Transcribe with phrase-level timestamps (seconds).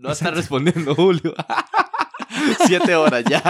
[0.00, 1.34] No está respondiendo, Julio.
[2.66, 3.42] Siete horas ya.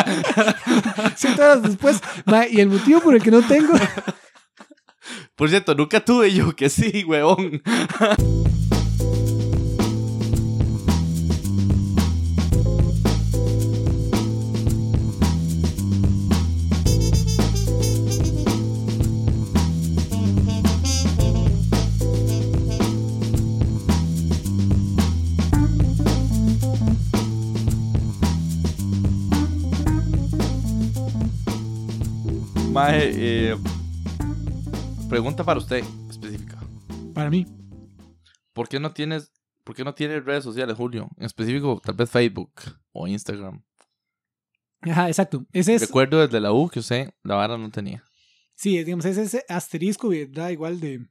[1.15, 2.01] Siete horas después.
[2.25, 3.75] ma, y el motivo por el que no tengo.
[5.37, 7.63] Por cierto, nunca tuve yo que sí, huevón.
[32.81, 33.57] Mae, eh,
[35.11, 36.59] pregunta para usted específica.
[37.13, 37.47] Para mí.
[38.55, 39.31] ¿Por qué no tienes,
[39.65, 41.11] por qué no tienes redes sociales, Julio?
[41.19, 42.53] En específico, tal vez Facebook
[42.93, 43.63] o Instagram.
[44.81, 45.45] Ajá, exacto.
[45.53, 45.83] Ese es.
[45.83, 48.03] Recuerdo desde la U que usted la vara no tenía.
[48.55, 50.49] Sí, digamos, ese es ese asterisco, ¿verdad?
[50.49, 51.07] Igual de.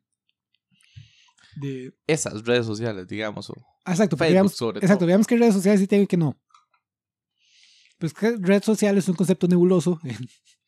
[1.57, 3.47] de Esas redes sociales, digamos.
[3.51, 3.53] O
[3.85, 5.07] exacto, Facebook veamos, sobre exacto, todo.
[5.07, 6.35] veamos qué redes sociales sí tienen y qué no.
[7.99, 9.99] Pues que red social es un concepto nebuloso.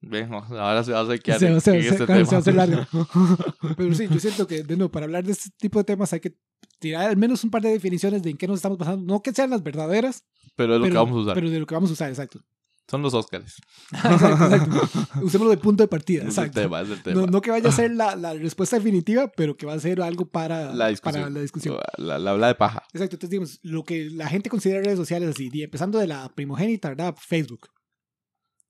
[0.00, 2.84] Ven, ahora se va a hacer que se, se se- este se hacer largo.
[3.76, 6.20] Pero sí, yo siento que, de nuevo, para hablar de este tipo de temas hay
[6.20, 6.36] que
[6.78, 9.04] tirar al menos un par de definiciones de en qué nos estamos basando.
[9.12, 10.24] No que sean las verdaderas,
[10.54, 11.34] Pero es lo pero, que vamos a usar.
[11.34, 12.40] pero de lo que vamos a usar, exacto.
[12.88, 13.56] Son los Óscares.
[13.92, 14.88] exacto, exacto.
[15.22, 17.22] Usémoslo de punto de partida, Es el tema, es el tema.
[17.22, 20.00] No, no que vaya a ser la, la respuesta definitiva, pero que va a ser
[20.02, 21.22] algo para la discusión.
[21.24, 21.76] Para la discusión.
[21.96, 22.84] La, la habla de paja.
[22.92, 26.28] Exacto, entonces digamos, lo que la gente considera redes sociales así, di- empezando de la
[26.34, 27.16] primogénita, ¿verdad?
[27.18, 27.66] Facebook.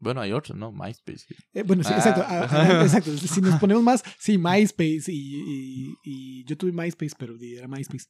[0.06, 0.72] Bueno, hay otros, ¿no?
[0.72, 1.24] MySpace.
[1.52, 1.96] Eh, bueno, sí, Ah.
[1.98, 3.16] exacto, a- a- exacto.
[3.16, 8.06] Si nos ponemos más, sí, MySpace y, y, y yo tuve MySpace, pero era MySpace.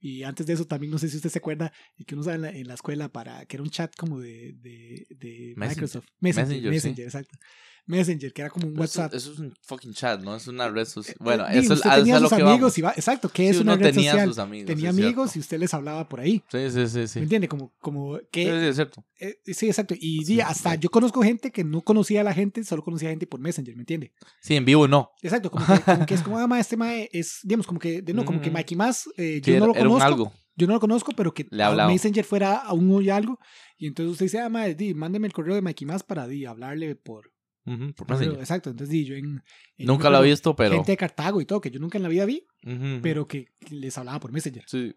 [0.00, 1.72] Y antes de eso también, no sé si usted se acuerda,
[2.06, 4.54] que uno usaba en la, en la escuela para, que era un chat como de,
[4.54, 5.68] de, de Messenger.
[5.68, 6.06] Microsoft.
[6.20, 7.02] Messenger, Messenger, Messenger, sí.
[7.02, 7.38] exacto.
[7.86, 9.14] Messenger, que era como un Pero eso, WhatsApp.
[9.14, 10.36] eso es un fucking chat, ¿no?
[10.36, 11.14] Es una red social.
[11.14, 12.96] Eh, Bueno, di, eso, usted es- tenía eso es lo sus que amigos vamos.
[12.96, 14.28] y exacto, ¿qué Sí, es una red tenía social?
[14.28, 14.66] sus amigos.
[14.66, 15.38] tenía amigos cierto.
[15.38, 16.42] y usted les hablaba por ahí.
[16.50, 17.18] Sí, sí, sí, sí.
[17.18, 17.48] ¿Me entiende?
[17.48, 19.04] Como, como Sí, que sí, es cierto.
[19.18, 19.94] Eh, sí, exacto.
[19.98, 23.10] Y Sí, sí, hasta yo conozco gente que no conocía a la gente, solo conocía
[23.10, 24.12] gente por Messenger, ¿me entiende?
[24.40, 25.10] Sí, en vivo no.
[25.22, 28.02] Exacto, como que, como que es como, ah, ma, este mae es, digamos, como que,
[28.02, 28.54] de no, como que Mm.
[28.54, 30.32] Mikey Más, eh, Sí, yo no lo era un conozco, algo.
[30.56, 31.86] yo no lo conozco, pero que Le a.
[31.86, 33.38] Messenger fuera a un y algo,
[33.78, 36.44] y entonces usted dice, ah, ma, di, mándeme el correo de Mikey Más para di,
[36.46, 37.30] hablarle por...
[37.66, 38.40] Ujú, por por- Messenger.
[38.40, 39.42] exacto, entonces di, yo en...
[39.76, 40.74] en- Nunca yo lo he visto, pero.
[40.76, 43.00] Gente de Cartago y todo, que yo nunca en la vida vi, Ujú.
[43.02, 44.64] pero que les hablaba por Messenger.
[44.66, 44.94] Sí.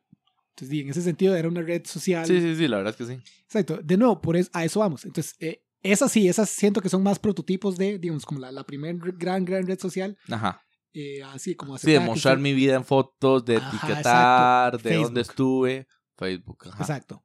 [0.49, 2.25] Entonces, di, en ese sentido era una red social.
[2.25, 3.21] sí, sí, sí, la verdad es que sí.
[3.43, 3.79] Exacto.
[3.83, 5.03] De nuevo, por es- a eso vamos.
[5.05, 8.63] Entonces, eh, esas sí, esas siento que son más prototipos de, digamos, como la, la
[8.63, 10.17] primera gran, gran red social.
[10.29, 10.61] Ajá.
[10.93, 14.77] eh, así como Sí, de mostrar mi vida en fotos, de Ajá, etiquetar, exacto.
[14.89, 15.31] de dónde Facebook.
[15.31, 15.87] estuve.
[16.17, 16.67] Facebook.
[16.69, 16.83] Ajá.
[16.83, 17.23] Exacto.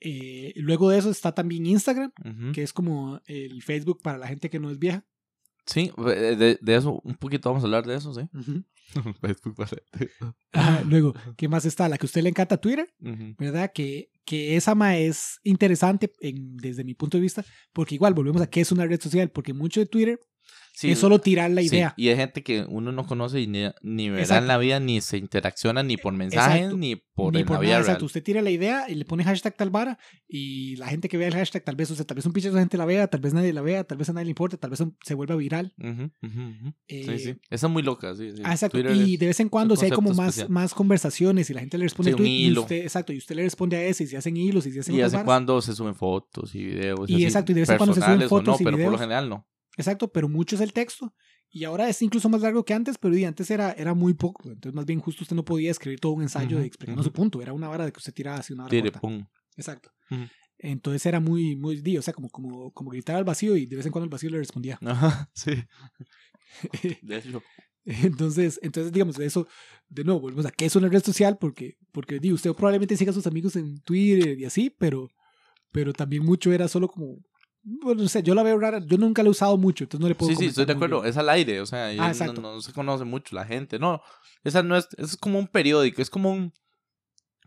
[0.00, 2.12] Eh, luego de eso está también Instagram,
[2.52, 5.04] que es como el Facebook para la gente que no es vieja.
[5.66, 8.20] Sí, eh, de, de eso, un poquito vamos a hablar de eso, sí.
[9.20, 11.88] Facebook para- luego, ¿qué más está?
[11.88, 12.88] La que a usted le encanta Twitter.
[13.00, 13.72] ¿verdad?
[13.74, 18.42] Que, que esa ma es interesante en- desde mi punto de vista, porque igual volvemos
[18.42, 20.20] a qué es una red social, porque mucho de Twitter
[20.78, 21.94] Sí, es solo tirar la sí, idea.
[21.96, 24.42] Y hay gente que uno no conoce y ni, ni verá Exacto.
[24.42, 26.76] en la vida, ni se interacciona ni por mensajes, Exacto.
[26.76, 27.88] ni por Ni en por la vida nada, real.
[27.92, 28.04] exacto.
[28.04, 29.98] Usted tira la idea y le pone hashtag tal vara
[30.28, 32.50] y la gente que vea el hashtag, tal vez, o sea, tal vez un pinche
[32.50, 34.58] de gente la vea, tal vez nadie la vea, tal vez a nadie le importa,
[34.58, 35.72] tal vez se vuelva viral.
[35.78, 36.74] Ujú, ujú, ujú.
[36.88, 37.36] Eh, sí, sí.
[37.48, 38.32] Esa es muy loca, sí.
[38.36, 38.42] sí.
[38.44, 38.76] Ah, exacto.
[38.78, 40.50] Twitter y de vez en cuando, si hay como más, especial.
[40.50, 43.44] más conversaciones y la gente le responde Sí, tweet, y usted, exacto, y usted le
[43.44, 45.24] responde a ese y se hacen hilos y se hacen y otras hace varas.
[45.24, 47.08] cuando se suben fotos y videos.
[47.08, 48.72] Y así, exacto, y de vez en cuando se suben fotos no, y pero por
[48.72, 49.00] lo videos.
[49.00, 49.46] general no.
[49.76, 51.14] Exacto, pero mucho es el texto.
[51.50, 54.48] Y ahora es incluso más largo que antes, pero y antes era, era muy poco.
[54.48, 57.08] Entonces, más bien, justo usted no podía escribir todo un ensayo Ujú, de explicando ujú.
[57.08, 57.42] su punto.
[57.42, 59.00] Era una vara de que usted tiraba así una vara Tire, corta.
[59.00, 59.24] pum.
[59.56, 59.90] Exacto.
[60.10, 60.24] Ujú.
[60.58, 63.76] Entonces era muy, muy, di, o sea, como, como, como gritar al vacío y de
[63.76, 64.78] vez en cuando el vacío le respondía.
[64.84, 65.52] Ajá, sí.
[67.02, 67.42] De hecho.
[67.84, 69.46] entonces, entonces, digamos, eso,
[69.88, 73.10] de nuevo, volvemos a qué es una red social, porque, porque di, usted probablemente siga
[73.10, 75.08] a sus amigos en Twitter y así, pero,
[75.72, 77.18] pero también mucho era solo como,
[77.68, 80.08] bueno, no sé, yo la veo rara, yo nunca la he usado mucho, entonces no
[80.08, 81.00] le puedo Sí, sí, estoy de acuerdo.
[81.00, 81.10] bien.
[81.10, 82.40] Es al aire, o sea, y Ah, no- exacto.
[82.40, 83.78] no, se conoce mucho la gente.
[83.80, 84.00] No,
[84.44, 86.52] esa no es, es como un periódico, es como un,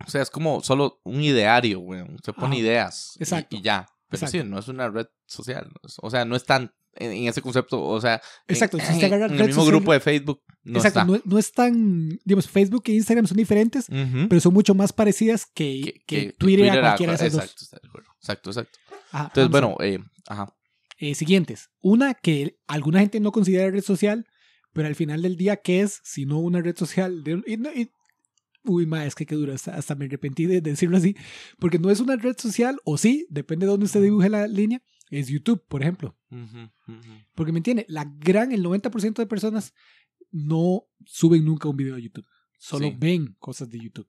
[0.06, 2.03] o sea, es como solo un ideario, güey.
[2.24, 2.57] Se pone Ajá.
[2.57, 3.16] ideas.
[3.19, 3.56] y- Exacto.
[3.56, 3.86] Y, ya.
[4.10, 4.44] Pero Exacto.
[4.44, 5.71] sí, no es una red social.
[6.01, 8.15] O sea, no es tan en, en ese concepto, o sea,
[8.48, 11.00] en- Exacto, si en, usted agarra en el mismo social- grupo de Facebook no Exacto,
[11.01, 11.12] está.
[11.12, 14.27] no, no es tan, digamos, Facebook e Instagram son diferentes, Ujú.
[14.27, 17.65] pero son mucho más parecidas que, Que- que que Twitter, a cualquiera de esas Exacto,
[17.72, 17.74] dos.
[17.89, 18.10] acuerdo.
[18.19, 18.80] Exacto, exacto.
[19.11, 20.56] Ajá, Entonces, vamos a bueno, eh, ajá.
[20.97, 21.69] eh, siguientes.
[21.81, 24.25] Una que alguna gente no considera red social,
[24.73, 26.00] pero al final del día, ¿qué es?
[26.03, 27.23] Si no una red social.
[27.23, 27.91] De, y no- y-
[28.65, 29.53] uy, ma, es que qué duro.
[29.53, 31.15] Hasta, hasta me arrepentí de decirlo así.
[31.57, 34.81] Porque no es una red social, o sí, depende de dónde usted dibuje la línea.
[35.09, 36.15] Es YouTube, por ejemplo.
[37.33, 39.73] Porque me entiende, la gran, el 90% de personas
[40.31, 42.25] no suben nunca un video a YouTube.
[42.59, 42.95] Solo Sí.
[43.00, 44.07] ven cosas de YouTube.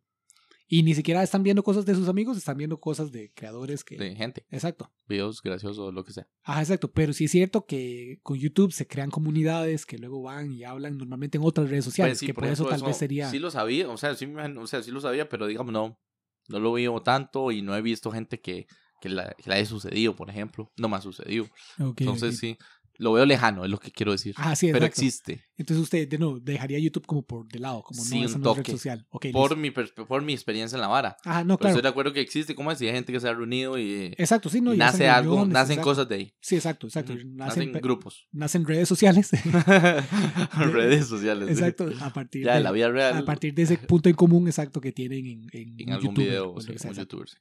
[0.72, 3.96] Y ni siquiera están viendo cosas de sus amigos, están viendo cosas de creadores que...
[3.96, 4.46] De gente.
[4.50, 4.92] Exacto.
[5.08, 6.28] Videos graciosos, lo que sea.
[6.44, 6.92] Ajá, exacto.
[6.92, 10.96] Pero sí es cierto que con YouTube se crean comunidades que luego van y hablan
[10.96, 12.12] normalmente en otras redes sociales.
[12.12, 13.28] Pues sí, que por, por eso tal vez sería...
[13.28, 15.98] Sí lo sabía, o sea, sí, o sea, sí lo sabía, pero digamos, no,
[16.46, 18.68] no lo veo tanto y no he visto gente que,
[19.00, 20.72] que, la, que la haya sucedido, por ejemplo.
[20.76, 21.46] No me ha sucedido.
[21.80, 22.56] Ok, Entonces sí,
[23.00, 24.34] lo veo lejano, es lo que quiero decir.
[24.36, 25.00] Ah, sí, pero exacto.
[25.00, 25.44] existe.
[25.56, 28.50] Entonces usted, de nuevo, dejaría YouTube como por de lado, como no es un una
[28.50, 28.72] red toque.
[28.72, 29.06] social.
[29.10, 29.56] Ok, Por listo.
[29.56, 31.16] mi, por mi experiencia en la vara.
[31.24, 31.70] Ajá, no, Pero claro.
[31.76, 32.80] estoy de acuerdo que existe, ¿cómo es?
[32.82, 34.74] Y hay gente que se ha reunido y, Exacto, sí, no.
[34.74, 35.82] y nace algo, nacen exacto.
[35.82, 36.34] cosas de ahí.
[36.40, 37.14] Sí, exacto, exacto.
[37.24, 38.28] Nacen, grupos.
[38.32, 39.30] nacen redes sociales.
[40.72, 41.48] Redes sociales.
[41.48, 43.16] exacto, a partir Ya, de la vida real.
[43.16, 46.14] a partir de ese punto en común exacto que tienen en, en, en un algún
[46.14, 47.16] video, o lo sí, que sea, un exacto.
[47.18, 47.40] youtuber.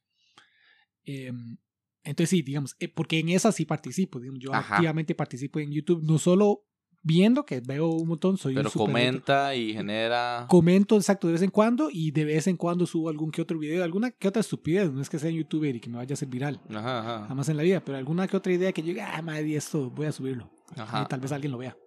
[2.03, 4.75] Entonces sí, digamos, eh, porque en esa sí participo, digamos, yo Ajá.
[4.75, 6.63] activamente participo en YouTube, no solo
[7.01, 10.45] viendo, que veo un montón, soy Pero un comenta y genera.
[10.49, 13.57] comento exacto de vez en cuando y de vez en cuando subo algún que otro
[13.57, 16.15] video, alguna que otra estupidez, no es que sea youtuber y que me vaya a
[16.15, 17.27] hacer viral, Ajá, ajá.
[17.27, 19.89] jamás en la vida, pero alguna que otra idea que yo diga, ah, madre, esto
[19.89, 21.03] voy a subirlo, Ajá.
[21.03, 21.77] y tal vez alguien lo vea.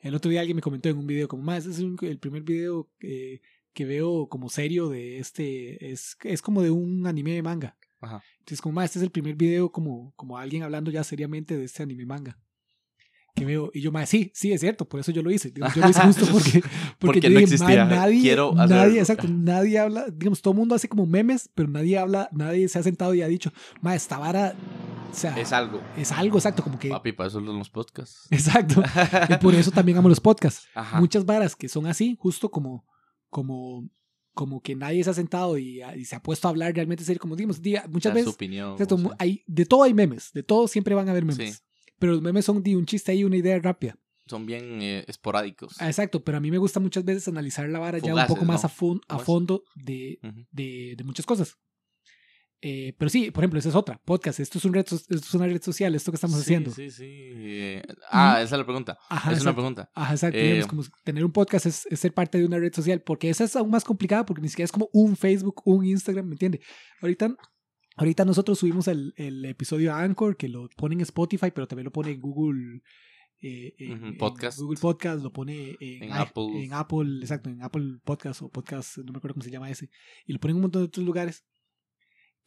[0.00, 2.42] El otro día alguien me comentó en un video como, más, es un- el primer
[2.42, 3.40] video eh,
[3.72, 7.76] que veo como serio de este, es, es como de un anime de manga.
[8.00, 8.22] Ajá.
[8.48, 11.64] Entonces, como, "Ma, este es el primer video como, como alguien hablando ya seriamente de
[11.64, 12.38] este anime manga.
[13.36, 15.50] Que veo, y yo, más sí, sí, es cierto, por eso yo lo hice.
[15.50, 16.66] Digamos, yo lo hice justo porque, porque,
[16.98, 18.98] Porque yo no dije, "Ma, existía, nadie, quiero nadie, hacerlo".
[19.00, 22.78] exacto, nadie habla, digamos, todo el mundo hace como memes, pero nadie habla, nadie se
[22.78, 23.52] ha sentado y ha dicho,
[23.82, 24.54] ma, esta vara,
[25.10, 25.80] o sea, Es algo.
[25.96, 28.26] es algo, exacto, como que, Papi, para eso son los podcasts.
[28.30, 28.82] exacto.
[29.28, 30.66] Y por eso también amo los podcasts.
[30.74, 30.98] Ajá.
[30.98, 32.86] Muchas varas que son así, justo como,
[33.28, 33.88] como,
[34.38, 37.18] como que nadie se ha sentado y, y se ha puesto a hablar realmente serio,
[37.20, 38.76] como digamos, día- muchas veces opinión.
[38.80, 39.16] O mu- sea.
[39.18, 41.56] hay, de todo hay memes, de todo siempre van a haber memes.
[41.56, 41.62] Sí.
[41.98, 43.98] Pero los memes son de un chiste ahí, una idea rápida.
[44.26, 45.74] Son bien eh, esporádicos.
[45.80, 48.28] Ah, exacto, pero a mí me gusta muchas veces analizar la vara ya un Fugaces,
[48.36, 48.68] poco más ¿no?
[48.68, 50.46] a, fon- a fondo de, Ujú.
[50.52, 51.56] de, de muchas cosas.
[52.60, 55.34] Eh, pero sí, por ejemplo, esa es otra, podcast, esto es, un red, esto es
[55.34, 56.72] una red social, esto que estamos Sí, haciendo.
[56.72, 57.04] Sí, sí.
[57.08, 58.98] eh, Ah, esa es la pregunta.
[59.08, 59.90] Ajá, es una pregunta.
[59.94, 60.38] Ajá, exacto.
[60.38, 63.30] Eh, digamos, como tener un podcast es, es ser parte de una red social, porque
[63.30, 66.32] esa es aún más complicada, porque ni siquiera es como un Facebook, un Instagram, ¿me
[66.32, 66.60] entiende?
[67.00, 67.32] Ahorita,
[67.96, 71.84] ahorita nosotros subimos el, el episodio a Anchor, que lo pone en Spotify, pero también
[71.84, 72.80] lo pone en Google.
[73.40, 74.58] eh, Ujú, en Podcast.
[74.58, 76.64] Google Podcast, lo pone en, Apple.
[76.64, 79.88] en Apple, exacto, en Apple Podcast o Podcast, no me acuerdo cómo se llama ese,
[80.26, 81.44] y lo pone en un montón de otros lugares.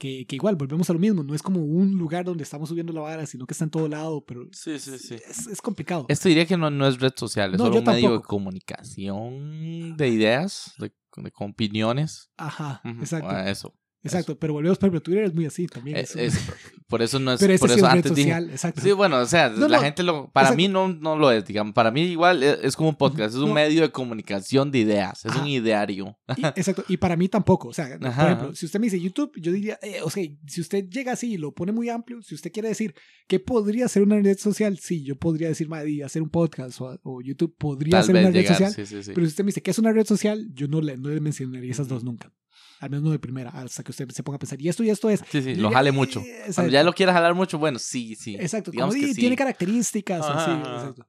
[0.02, 2.92] Que, que igual, volvemos a lo mismo, no es como un lugar donde estamos subiendo
[2.92, 5.14] la vara, sino que está en todo lado, pero Sí, sí, sí.
[5.14, 6.08] es, es complicado.
[6.10, 8.22] Esto diría que no, no es red social, es No, solo yo un medio de
[8.24, 12.32] comunicación de ideas, de, de- opiniones.
[12.36, 13.30] Ajá, exacto.
[13.42, 13.76] Eso.
[14.04, 15.98] Exacto, pero volvemos, por ejemplo, Twitter es muy así también.
[15.98, 16.52] Es- es- es-
[16.88, 17.40] por eso no es.
[17.40, 18.30] pero por eso antes dije.
[18.30, 18.82] social, exacto.
[18.82, 20.30] Sí, bueno, o sea, No, la no, gente lo.
[20.32, 20.58] Para exacto.
[20.58, 21.74] mí no, no lo es, digamos.
[21.74, 23.54] Para mí, igual es, es como un podcast, es un No.
[23.56, 26.18] medio de comunicación de ideas, es un ideario.
[26.36, 27.70] Y- exacto, y para mí tampoco.
[27.70, 30.62] O sea, por ejemplo, si usted me dice YouTube, yo diría, eh, o sea, si
[30.62, 32.94] usted llega así y lo pone muy amplio, si usted quiere decir
[33.28, 37.00] que podría ser una red social, sí, yo podría decir, madre, hacer un podcast o,
[37.04, 38.54] o YouTube podría Tal ser una red llegar.
[38.58, 38.74] social.
[38.74, 39.12] Sí, sí, sí.
[39.14, 41.20] Pero si usted me dice que es una red social, yo no le, no le
[41.22, 42.34] mencionaría esas dos nunca.
[42.82, 44.90] Al menos no de primera, hasta que usted se ponga a pensar, y esto y
[44.90, 45.22] esto es.
[45.32, 46.20] Sí, sí, Yo lo jale eh, mucho.
[46.20, 46.54] exacto.
[46.56, 48.36] Cuando ya lo quieras jalar mucho, bueno, sí, sí.
[48.40, 49.22] Exacto, Digamos como que di, sí.
[49.22, 51.08] tiene características, Ajá, así, exacto.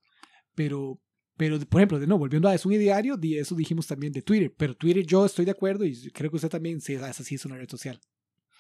[0.55, 1.01] Pero,
[1.37, 4.23] pero, por ejemplo, de no, volviendo a es un ideario, di- eso dijimos también de
[4.23, 4.53] Twitter.
[4.57, 7.45] Pero Twitter yo estoy de acuerdo y creo que usted también, sí, esa sí es
[7.47, 7.99] una red social.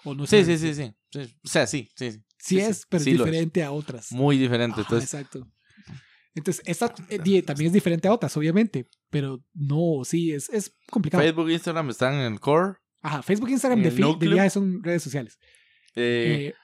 [0.05, 1.37] O no es Sí, sí, sí, sí, sí.
[1.45, 2.13] O sea, sí, sí.
[2.13, 2.19] sí.
[2.39, 3.19] Sí, es, pero es lo es.
[3.19, 4.11] diferente a otras.
[4.11, 4.81] Muy diferente.
[4.81, 5.47] Ajá, Entonces, exacto.
[6.35, 8.89] Entonces, esta eh, di- también es diferente a otras, obviamente.
[9.11, 11.23] Pero no, sí, es, es complicado.
[11.23, 12.79] Facebook e Instagram están en el core.
[13.03, 14.33] Ajá, Facebook Instagram en de, de núcleo.
[14.35, 15.39] viaje son redes sociales.
[15.95, 16.55] Eh, Eh,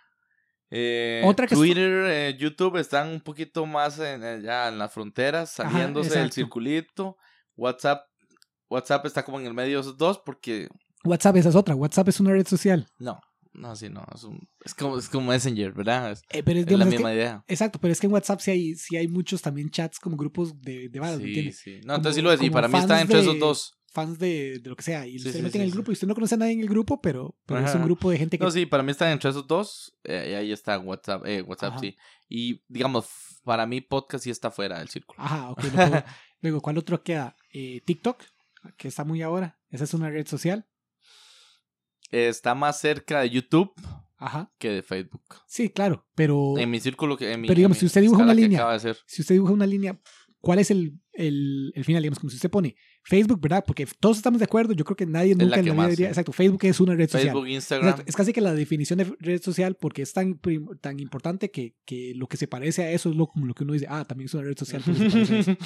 [0.70, 4.92] eh, otra que Twitter, eh, YouTube están un poquito más en, eh, ya en las
[4.92, 7.16] fronteras, Ajá, saliéndose del circulito.
[7.56, 8.02] WhatsApp,
[8.68, 10.68] WhatsApp está como en el medio de esos dos porque
[11.04, 11.74] WhatsApp, esa es otra.
[11.74, 12.86] WhatsApp es una red social.
[12.98, 13.18] no,
[13.54, 16.12] no, sí, no, es, un- es como es como Messenger, ¿verdad?
[16.12, 17.42] Es, Eh, pero es, es la que- misma idea.
[17.48, 20.60] Exacto, pero es que en WhatsApp sí hay, sí hay muchos también chats como grupos
[20.60, 21.58] de, de ¿me Sí, entiendes?
[21.58, 21.74] sí.
[21.76, 22.42] No, Como- entonces sí lo es.
[22.42, 23.77] Y para mí está entre esos dos.
[23.90, 25.06] Fans de, de lo que sea.
[25.06, 26.60] Y Sí, se sí, meten en el grupo y usted no conoce a nadie en
[26.60, 28.44] el grupo, pero, pero es un grupo de gente que...
[28.44, 29.96] No, sí, para mí están entre esos dos.
[30.04, 31.80] eh, ahí está WhatsApp, eh, WhatsApp, Ajá.
[31.80, 31.96] sí.
[32.28, 33.06] Y digamos,
[33.44, 35.18] para mí podcast sí está fuera del círculo.
[35.22, 35.62] Ajá, ok.
[35.74, 36.04] Luego,
[36.40, 37.34] luego, ¿cuál otro queda?
[37.52, 38.22] Eh, TikTok,
[38.76, 39.58] que está muy ahora.
[39.70, 40.66] Esa es una red social.
[42.10, 43.72] Está más cerca de YouTube
[44.16, 44.52] Ajá.
[44.58, 45.22] que de Facebook.
[45.46, 48.22] Sí, claro, pero En mi círculo que en mi, Pero digamos, en si usted dibuja
[48.22, 50.00] una línea, si usted dibuja una línea,
[50.40, 52.02] ¿cuál es el, el, el final?
[52.02, 53.64] Digamos, como si usted pone Facebook, ¿verdad?
[53.66, 55.90] Porque todos estamos de acuerdo, yo creo que nadie la nunca en la vida más,
[55.90, 56.10] diría, sí.
[56.10, 57.28] exacto, Facebook es una red social.
[57.28, 57.88] Facebook, Instagram.
[57.88, 60.40] Exacto, Es casi que la definición de red social porque es tan,
[60.80, 63.64] tan importante que, que lo que se parece a eso es lo, como lo que
[63.64, 64.82] uno dice, ah, también es una red social.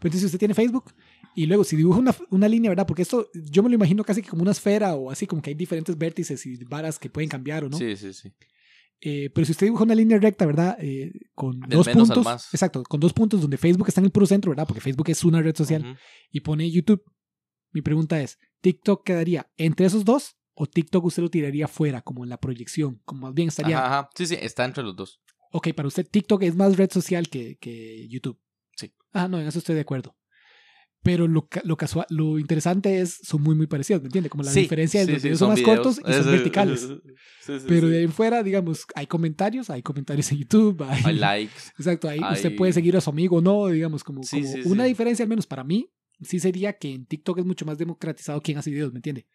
[0.00, 0.92] Pero entonces si usted tiene Facebook
[1.34, 2.86] y luego si dibuja una, una línea, ¿verdad?
[2.86, 5.50] Porque esto yo me lo imagino casi que como una esfera o así, como que
[5.50, 7.78] hay diferentes vértices y varas que pueden cambiar o no.
[7.78, 8.32] Sí, sí, sí.
[9.06, 10.78] Eh, pero si usted dibuja una línea recta, ¿verdad?
[10.80, 12.24] Eh, con Del dos puntos.
[12.24, 12.54] más.
[12.54, 14.66] Exacto, con dos puntos donde Facebook está en el puro centro, ¿verdad?
[14.66, 15.98] Porque Facebook es una red social
[16.30, 17.04] y pone YouTube.
[17.70, 22.24] Mi pregunta es, ¿TikTok quedaría entre esos dos o TikTok usted lo tiraría fuera, como
[22.24, 23.02] en la proyección?
[23.04, 23.76] Como más bien estaría...
[23.76, 24.10] Ajá, ajá.
[24.14, 25.20] Sí, sí, está entre los dos.
[25.52, 28.40] Ok, para usted TikTok es más red social que, que YouTube.
[28.74, 28.94] Sí.
[29.12, 30.16] Ah, no, en eso estoy de acuerdo.
[31.04, 34.30] Pero lo, lo casual, lo interesante es, son muy, muy parecidos, ¿me entiende?
[34.30, 35.76] Como la Sí, diferencia es sí, los sí, videos son más videos.
[35.76, 36.88] cortos y son verticales.
[37.68, 41.52] Pero de ahí en fuera, digamos, hay comentarios, hay comentarios en YouTube, hay, Hay likes.
[41.78, 45.22] Exacto, ahí usted puede seguir a su amigo o no, digamos, como, como una diferencia,
[45.24, 45.90] al menos para mí,
[46.22, 49.26] sí sería que en TikTok es mucho más democratizado quien hace videos, ¿me entiende?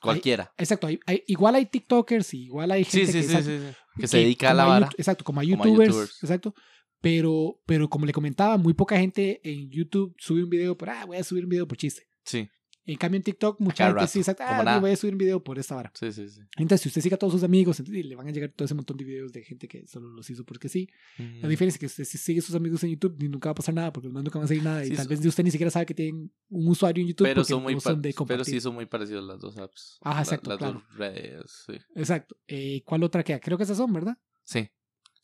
[0.00, 0.52] Cualquiera.
[0.58, 4.88] Exacto, hay, igual hay TikTokers, y igual hay gente que, se dedica a la vara.
[4.96, 6.22] Exacto, como hay Como hay youtubers, youtubers.
[6.22, 6.54] exacto.
[7.00, 11.04] Pero, pero como le comentaba, muy poca gente en YouTube sube un video por, ah,
[11.06, 12.08] voy a subir un video por chiste.
[12.24, 12.48] Sí,
[12.88, 14.80] En cambio en TikTok, mucha gente sí, como ah, nada.
[14.80, 15.92] voy a subir un video por esta vara.
[15.94, 16.28] sí, sí.
[16.28, 16.40] sí.
[16.56, 18.96] Entonces, si usted sigue a todos sus amigos, le van a llegar todo ese montón
[18.96, 20.88] de videos de gente que solo los hizo porque sí.
[21.18, 21.48] La Ujú.
[21.48, 23.54] diferencia es que usted si sigue a sus amigos en YouTube, ni nunca va a
[23.56, 24.84] pasar nada, porque los nunca van a seguir nada.
[24.84, 27.08] Y Sí, tal son- vez de usted ni siquiera sabe que tienen un usuario en
[27.08, 29.98] YouTube Pero son, muy no son de pero sí son muy parecidas las dos apps.
[30.02, 30.74] Ajá, La- exacto, Las claro.
[30.74, 31.74] dos redes, sí.
[31.94, 32.36] Exacto.
[32.48, 33.38] Eh, ¿Cuál otra queda?
[33.40, 34.16] Creo que esas son, ¿verdad?
[34.44, 34.68] Sí.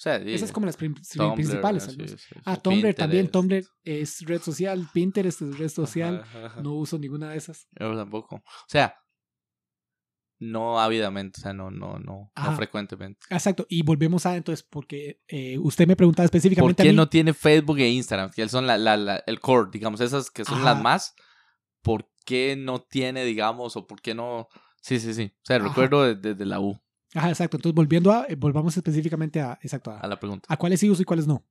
[0.02, 1.84] Sea, sí, Esas como las Tumblr, principales.
[1.84, 2.34] sí, sí.
[2.44, 3.26] Ah, Tumblr también.
[3.28, 3.32] Pinterest.
[3.32, 4.88] Tumblr es red social.
[4.92, 6.22] Pinterest es red social.
[6.24, 6.60] Ajá, ajá.
[6.60, 7.68] No uso ninguna de esas.
[7.78, 8.36] Yo tampoco.
[8.36, 8.96] O sea,
[10.40, 13.20] no ávidamente, o sea, no, no, no, no frecuentemente.
[13.30, 13.64] Exacto.
[13.68, 16.96] Y volvemos a entonces, porque eh, usted me preguntaba ¿Por específicamente qué a mí.
[16.96, 18.30] no tiene Facebook e Instagram?
[18.32, 20.74] Que son la, la, la- el core, digamos, esas que son Ajá.
[20.74, 21.14] las más.
[21.80, 24.48] ¿Por qué no tiene, digamos, o por qué no?
[24.80, 25.32] Sí, sí, sí.
[25.32, 26.76] O sea, recuerdo de- desde la U
[27.14, 27.56] Ajá, exacto.
[27.58, 30.46] Entonces, volviendo a, eh, volvamos específicamente a, exacto, a, a la pregunta.
[30.48, 31.44] a cuáles sí uso y cuáles no.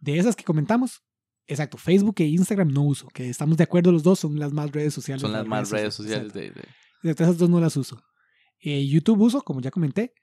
[0.00, 1.02] De esas que comentamos,
[1.46, 4.70] exacto, Facebook e Instagram no uso, que estamos de acuerdo los dos, son las más
[4.72, 5.20] redes sociales.
[5.22, 6.32] Son las más redes sociales.
[6.32, 6.68] sociales de, de-
[7.02, 8.02] Exacto, esas dos no las uso.
[8.60, 10.14] Eh, YouTube uso, como ya comenté.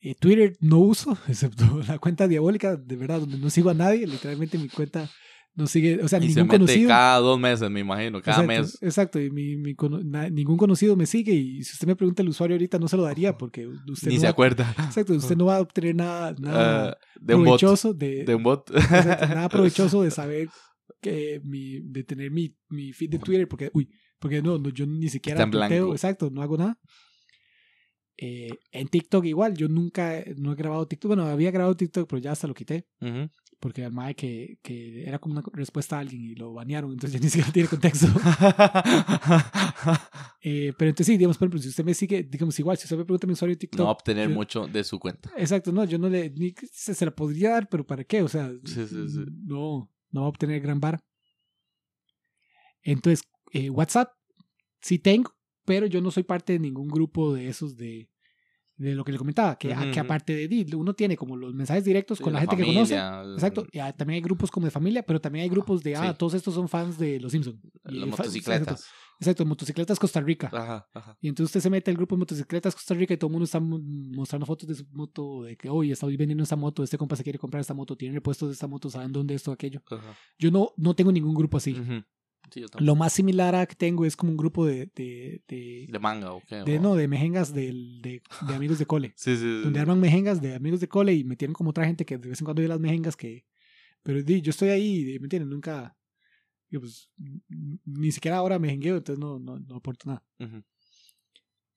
[0.00, 4.06] Eh, Twitter no uso, excepto la cuenta diabólica, de verdad, donde no sigo a nadie.
[4.06, 5.08] Literalmente mi cuenta
[5.54, 6.88] no sigue, o sea, Y se ningún mete conocido.
[6.88, 8.78] cada dos meses, me imagino, cada exacto, mes.
[8.82, 11.32] Exacto, y mi, mi na- ningún conocido me sigue.
[11.34, 14.14] Y si usted me pregunta el usuario ahorita, no se lo daría porque usted, Ni
[14.16, 14.74] no, se va, acuerda.
[14.86, 17.60] exacto, usted no va a obtener nada, nada Ah, de un bot.
[17.60, 18.70] provechoso de, De un bot.
[18.74, 20.48] Exacto, nada provechoso de saber
[21.00, 24.86] que mi, de tener mi, mi feed de Twitter, porque, uy, porque no, no, yo
[24.86, 26.78] ni siquiera tuiteo, exacto, no hago nada.
[28.16, 32.20] Eh, en TikTok igual, yo nunca, no he grabado TikTok, bueno, había grabado TikTok, pero
[32.22, 33.30] ya hasta lo quité, Ujú.
[33.62, 37.12] Porque al mae que, que era como una respuesta a alguien y lo banearon, entonces
[37.20, 38.08] ya ni siquiera tiene contexto.
[40.44, 42.96] Eh, pero entonces sí, digamos, por ejemplo, si usted me sigue, digamos igual, si usted
[42.96, 45.30] me pregunta mi usuario de TikTok, no va a obtener yo- mucho de su cuenta.
[45.36, 48.22] Exacto, no, yo no le, ni se, se la podría dar, pero ¿para qué?
[48.22, 49.24] O sea, Sí, sí, sí.
[49.44, 50.98] no, no va a obtener gran vara.
[52.82, 54.10] Entonces, eh, WhatsApp
[54.80, 55.32] sí tengo,
[55.64, 58.10] pero yo no soy parte de ningún grupo de esos de,
[58.82, 61.54] de lo que le comentaba, que, Ujú, que aparte de di- uno tiene como los
[61.54, 62.96] mensajes directos Sí, con la, gente que conoce.
[62.98, 65.96] familia, Exacto, y ah, también hay grupos como de familia, pero también hay grupos de,
[65.96, 66.16] ah, Sí.
[66.18, 67.58] todos estos son fans de Los Simpsons.
[67.84, 68.86] Las motocicletas.
[69.20, 70.50] Exacto, motocicletas Costa Rica.
[70.52, 71.16] Ajá, ajá.
[71.20, 73.44] Y entonces usted se mete al grupo de motocicletas Costa Rica y todo el mundo
[73.44, 76.98] está mo- mostrando fotos de su moto, de que hoy está vendiendo esta moto, este
[76.98, 79.80] compa se quiere comprar esta moto, tiene repuestos de esta moto, saben dónde esto, aquello.
[79.90, 80.16] ajá.
[80.38, 81.72] Yo no, no tengo ningún grupo así.
[81.72, 82.02] Ujú.
[82.52, 82.64] Sí.
[82.80, 86.32] Lo más similar a que tengo es como un grupo de, de, de, De manga,
[86.32, 86.56] ¿o qué?
[86.56, 89.12] de- O- no, de mejengas del- de, de amigos de cole.
[89.16, 89.60] Sí, sí.
[89.62, 92.40] Donde arman mejengas de amigos de cole y metieron como otra gente que de vez
[92.40, 93.44] en cuando ve las mejengas que...
[94.02, 95.48] Pero yo estoy ahí, ¿me entienden?
[95.50, 95.96] Nunca...
[96.70, 97.10] pues,
[97.84, 100.24] ni siquiera ahora me jengueo, entonces no, no, no aporto nada.
[100.40, 100.62] Ujú.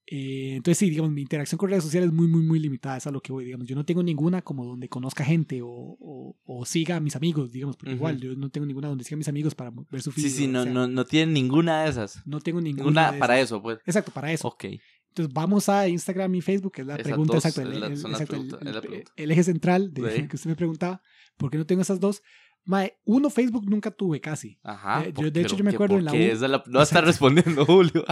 [0.08, 3.08] Eh, entonces sí, digamos, mi interacción con redes sociales es muy, muy, muy limitada, es
[3.08, 3.66] a lo que voy, digamos.
[3.68, 7.52] Yo no tengo ninguna como donde conozca gente o, o, o siga a mis amigos,
[7.52, 7.98] digamos, porque Ujú.
[7.98, 10.24] igual yo no tengo ninguna donde siga a mis amigos para ver su feed.
[10.26, 10.74] Sí, o sí, no, que sea.
[10.74, 12.22] no, no tienen ninguna de esas.
[12.28, 12.84] No tengo ninguna.
[12.84, 13.48] Ninguna de para esas.
[13.50, 13.80] eso, pues.
[13.86, 14.48] Exacto, para eso.
[14.48, 14.66] Ok.
[15.10, 18.36] Entonces vamos a Instagram y Facebook, que es la Esas pregunta, dos exacto, el, exacto,
[18.36, 19.12] el- pregunta.
[19.16, 20.28] eje central de Sí.
[20.28, 21.02] que usted me preguntaba,
[21.38, 22.22] ¿por qué no tengo esas dos?
[22.66, 24.60] Mae, uno Facebook nunca tuve casi.
[24.62, 25.04] Ajá.
[25.04, 26.12] Eh, yo- ¿por de hecho, yo me acuerdo ¿Por en la?
[26.14, 28.04] U- la- No está respondiendo, Julio.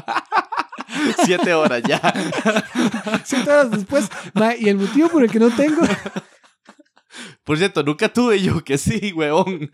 [1.25, 1.99] Siete horas ya.
[3.23, 4.09] Siete horas después,
[4.59, 5.81] y el motivo por el que no tengo,
[7.43, 9.69] Por cierto, nunca tuve yo que sí, huevón.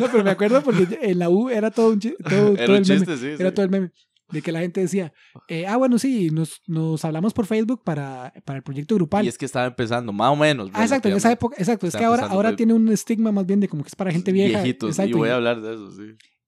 [0.00, 2.76] no, pero me acuerdo porque en la U era todo un chi- todo, Era todo
[2.76, 2.84] un el meme.
[2.84, 3.26] chiste, sí.
[3.38, 3.54] Era sí.
[3.54, 3.90] todo el meme.
[4.30, 5.10] De que la gente decía,
[5.48, 9.24] eh, ah, bueno, sí, nos, nos hablamos por Facebook para, para el proyecto grupal.
[9.24, 10.68] Y es que estaba empezando, más o menos.
[10.74, 11.86] ah, exacto, en esa época, exacto.
[11.86, 14.30] Es que ahora, ahora tiene un estigma más bien de como que es para gente
[14.32, 14.60] vieja.
[14.62, 16.02] Viejitos, exacto, y voy a hablar de eso, sí.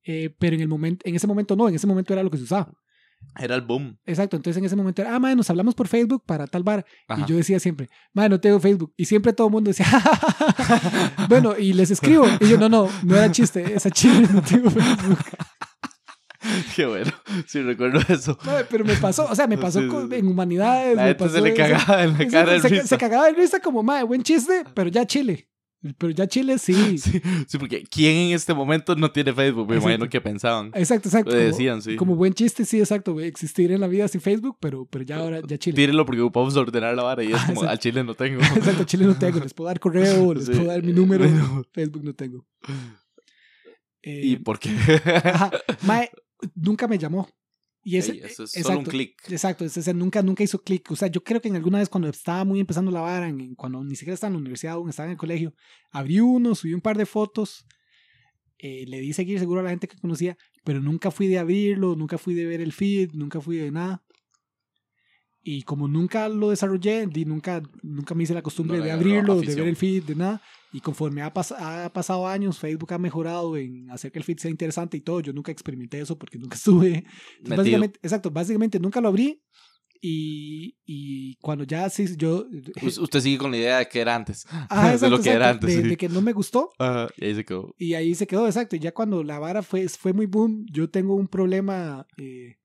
[0.04, 2.36] eh, pero en, el momento, en ese momento no, en ese momento era lo que
[2.36, 2.70] se usaba.
[3.38, 3.96] Era el boom.
[4.06, 6.84] Exacto, entonces en ese momento era, ah, madre, nos hablamos por Facebook para tal bar.
[7.08, 7.22] Ajá.
[7.22, 8.92] Y yo decía siempre, madre, no tengo Facebook.
[8.96, 9.86] Y siempre todo el mundo decía,
[11.28, 12.26] bueno, y les escribo.
[12.40, 15.18] Y yo, no, no, no era chiste, esa chile, no tengo Facebook.
[16.74, 17.12] Qué bueno.
[17.46, 18.38] Sí, recuerdo eso.
[18.70, 20.96] Pero me pasó, o sea, me pasó Sí, sí, en humanidades.
[20.96, 23.32] La me gente pasó se le en- cagaba en la cara se, se cagaba de
[23.34, 25.49] risa como, madre, buen chiste, pero ya Chile.
[25.96, 26.74] Pero ya Chile sí.
[26.98, 29.66] Sí, sí, porque ¿quién en este momento no tiene Facebook?
[29.66, 29.88] Me Exacto.
[29.90, 30.66] imagino que pensaban.
[30.74, 31.30] Exacto, exacto.
[31.30, 31.96] Como- decían, sí.
[31.96, 33.18] Como buen chiste, sí, exacto.
[33.20, 35.76] Existir en la vida sin Facebook, pero, pero ya ahora, ya Chile.
[35.76, 37.70] Tírenlo porque ocupamos ordenar la vara y es Ah, como, exacto.
[37.70, 38.40] al chile no tengo.
[38.42, 39.40] Exacto, Chile no tengo.
[39.40, 40.52] Les puedo dar correo, les Sí.
[40.52, 41.26] puedo dar mi número.
[41.26, 41.62] Bueno.
[41.72, 42.46] Facebook no tengo.
[44.02, 44.70] Eh, ¿Y por qué?
[45.24, 45.50] ajá,
[45.82, 46.10] mae,
[46.54, 47.28] nunca me llamó.
[47.82, 49.30] Y ese, eso es exacto, solo un clic.
[49.32, 50.90] Exacto, ese, ese nunca, nunca hizo clic.
[50.90, 53.54] O sea, yo creo que en alguna vez cuando estaba muy empezando la vara, en-
[53.54, 55.54] cuando ni siquiera estaba en la universidad, aún estaba en el colegio,
[55.90, 57.64] abrí uno, subí un par de fotos,
[58.58, 61.96] eh, le di seguir seguro a la gente que conocía, pero nunca fui de abrirlo,
[61.96, 64.02] nunca fui de ver el feed, nunca fui de nada.
[65.42, 69.54] Y como nunca lo desarrollé, nunca, nunca me hice la costumbre No de abrirlo, de
[69.54, 70.42] ver el feed, de nada.
[70.72, 74.38] Y conforme ha, pas- ha pasado años, Facebook ha mejorado en hacer que el feed
[74.38, 75.20] sea interesante y todo.
[75.20, 77.04] Yo nunca experimenté eso porque nunca estuve.
[77.38, 79.42] Entonces, básicamente, exacto, básicamente nunca lo abrí.
[80.02, 82.46] Y, y cuando ya sí, yo.
[82.82, 84.46] Us- Usted sigue con la idea de que era antes.
[84.48, 85.76] Ah, de exacto, lo que era exacto, antes.
[85.76, 85.88] de, sí.
[85.90, 86.70] de que no me gustó.
[86.78, 87.74] Ajá, y ahí se quedó.
[87.76, 88.76] Y ahí se quedó, exacto.
[88.76, 92.06] Y ya cuando la vara fue, fue muy boom, yo tengo un problema.
[92.16, 92.56] eh,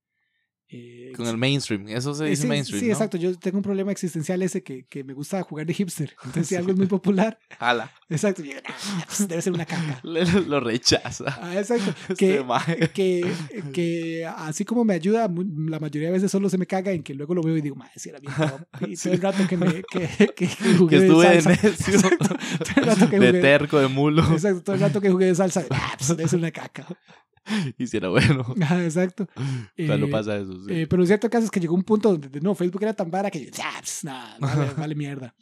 [0.76, 1.88] eh, Con el mainstream.
[1.88, 2.80] Eso se eh, dice sí, mainstream.
[2.80, 2.92] sí, ¿no?
[2.94, 3.18] exacto.
[3.18, 6.16] Yo tengo un problema existencial ese que, que me gusta jugar de hipster.
[6.26, 7.92] Entonces, si algo es muy popular, Jala.
[8.10, 8.44] Exacto.
[8.44, 10.00] "Nah, pues, debe ser una caca.
[10.04, 11.38] Lo rechaza.
[11.42, 11.94] Ah, exacto.
[12.10, 15.30] Este Que, que, que así como me ayuda,
[15.68, 17.76] la mayoría de veces solo se me caga en que luego lo veo y digo,
[17.76, 18.62] madre, si era bien top".
[18.90, 20.48] Y todo el rato que, me, que, que,
[20.78, 21.68] jugué de estuve de salsa.
[21.68, 21.94] necio.
[21.96, 22.28] Exacto.
[22.28, 24.24] Todo el rato que De jugué, terco, de mulo.
[24.32, 26.86] exacto, todo el rato que jugué de salsa, ah, pues debe ser una caca.
[27.78, 28.44] Y si era bueno.
[28.60, 29.28] Ajá, exacto.
[29.78, 30.52] Eh, pasa eso.
[30.66, 30.74] sí.
[30.74, 32.94] eh, pero lo cierto caso es que llegó un punto donde de- no, Facebook era
[32.96, 35.36] tan vara que yo, "Ah, pues, nah, vale, vale mierda.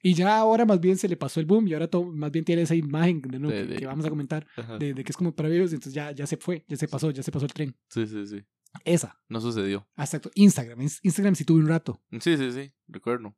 [0.00, 2.44] Y ya ahora más bien se le pasó el boom y ahora todo, más bien
[2.44, 4.46] tiene esa imagen de, nuevo De- que, de- que vamos a comentar
[4.78, 7.10] de, de que es como para ellos, entonces ya, ya se fue, ya se pasó,
[7.10, 7.76] ya se pasó el tren.
[7.88, 8.40] Sí, sí, sí.
[8.84, 9.20] Esa.
[9.28, 9.88] No sucedió.
[9.96, 10.30] Exacto.
[10.34, 10.80] Instagram.
[10.80, 12.00] Ins- Instagram sí tuve un rato.
[12.20, 12.72] Sí, sí, sí.
[12.86, 13.36] Recuerdo.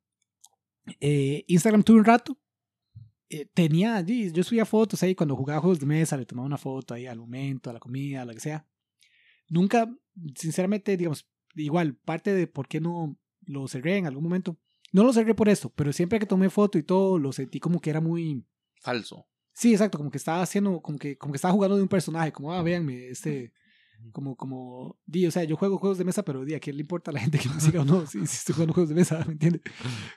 [0.99, 2.39] Eh, Instagram tuve un rato.
[3.29, 6.93] Eh, tenía yo subía fotos ahí cuando jugaba juegos de mesa, le tomaba una foto
[6.93, 8.67] ahí al momento, a la comida, a lo que sea.
[9.49, 9.91] Nunca,
[10.35, 14.59] sinceramente, digamos, igual, parte de por qué no lo cerré en algún momento.
[14.91, 17.81] No lo cerré por eso, pero siempre que tomé foto y todo, lo sentí como
[17.81, 18.45] que era muy...
[18.83, 19.25] Falso.
[19.53, 22.31] Sí, exacto, como que estaba haciendo, como que, como que estaba jugando de un personaje,
[22.31, 23.53] como, ah, véanme, este,
[24.11, 26.81] como, como, di, o sea, yo juego juegos de mesa, pero di, ¿a quién le
[26.81, 28.05] importa a la gente que me siga o no?
[28.07, 29.61] Si, si estoy jugando juegos de mesa, ¿me entiendes?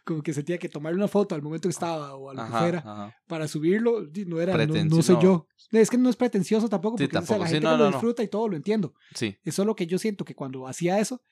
[0.04, 2.48] Como que sentía que tomar una foto al momento que estaba o a lo que
[2.48, 3.14] Ajá, fuera ajá.
[3.26, 5.46] para subirlo, di, no era, no, no soy yo.
[5.70, 7.72] Es que no es pretencioso tampoco, Sí, porque o sea, tampoco, la sí, gente no,
[7.72, 7.96] que lo no, no.
[7.96, 8.94] disfruta y todo, lo entiendo.
[9.14, 9.36] Sí.
[9.44, 11.22] Es solo que yo siento que cuando hacía eso,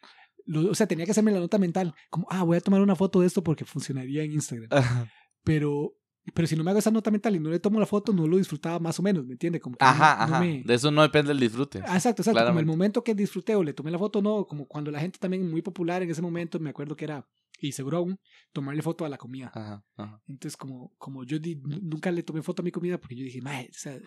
[0.44, 2.94] lo- o sea, tenía que hacerme la nota mental, como, ah, voy a tomar una
[2.97, 5.09] foto de esto porque funcionaría en Instagram Ajá,
[5.42, 5.94] pero
[6.33, 8.27] pero si no me hago esa nota mental y no le tomo la foto, no
[8.27, 9.61] lo disfrutaba más o menos, ¿me entiende?
[9.61, 10.27] Como que no- ajá.
[10.27, 11.81] no me- De eso no depende el disfrute.
[11.87, 12.47] Ah, exacto, exacto.
[12.47, 15.19] Como el momento que disfruté o le tomé la foto, no, como cuando la gente
[15.19, 17.27] también muy popular en ese momento, me acuerdo que era,
[17.66, 18.18] y seguro aún,
[18.53, 19.50] tomarle foto a la comida.
[19.55, 20.22] Ajá, ajá.
[20.29, 23.24] Entonces, como, como yo di- nu- nunca le tomé foto a mi comida porque yo
[23.24, 23.98] dije, mae, o sea,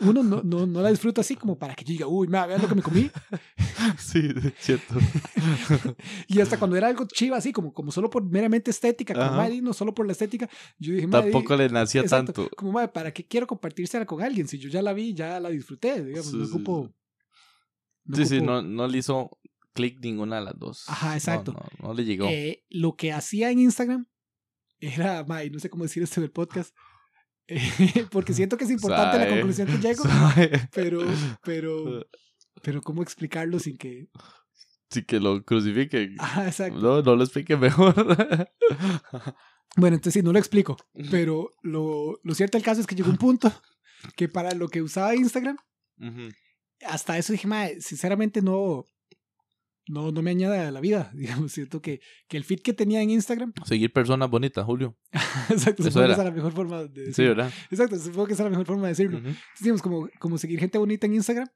[0.00, 2.62] uno no, no, no la disfruta así como para que yo diga, uy, mae, vean
[2.62, 3.10] lo que me comí.
[3.98, 4.94] Sí, cierto.
[6.28, 9.60] Y hasta cuando era algo chiva, así como, como solo por meramente estética, como, mae,
[9.60, 12.32] no solo por la estética, yo dije, mae, Tampoco le nacía Exacto.
[12.32, 12.56] tanto.
[12.56, 14.48] Como, madre, ¿para qué quiero compartírsela con alguien?
[14.48, 16.94] Si yo ya la vi, ya la disfruté, digamos, Sí, no sí, ocupo...
[18.06, 19.30] no Sí, sí, ocupo- no, no le hizo
[19.74, 20.84] clic ninguna de las dos.
[20.88, 21.52] Ajá, exacto.
[21.52, 22.26] No, no, le llegó.
[22.28, 24.06] Eh, lo que hacía en Instagram
[24.78, 26.74] era, madre, no sé cómo decir esto en el podcast,
[27.46, 27.58] eh,
[28.10, 30.04] porque siento que es importante la conclusión que llego,
[30.72, 31.00] pero,
[31.44, 32.06] pero,
[32.62, 34.08] pero ¿cómo explicarlo sin que...
[34.90, 36.14] Sí, que lo crucifiquen.
[36.18, 36.78] Ajá, exacto.
[36.78, 37.94] No, no lo explique mejor.
[39.76, 40.76] Bueno, entonces sí, no lo explico,
[41.10, 43.52] pero lo, lo cierto del caso es que llegó un punto
[44.14, 45.56] que para lo que usaba Instagram,
[46.86, 47.48] hasta eso dije,
[47.80, 48.84] sinceramente no,
[49.88, 51.10] no, no me añade a la vida.
[51.14, 54.96] Digamos, siento que, que el feed que tenía en Instagram, Seguir personas bonitas, Julio.
[55.50, 56.12] exacto, Eso supongo que era.
[56.14, 57.34] esa es la mejor forma de Sí, decirlo.
[57.36, 57.52] ¿verdad?
[57.70, 59.18] exacto, supongo que es la mejor forma de decirlo.
[59.18, 59.28] Ujú.
[59.28, 61.48] Entonces, digamos, como, como seguir gente bonita en Instagram,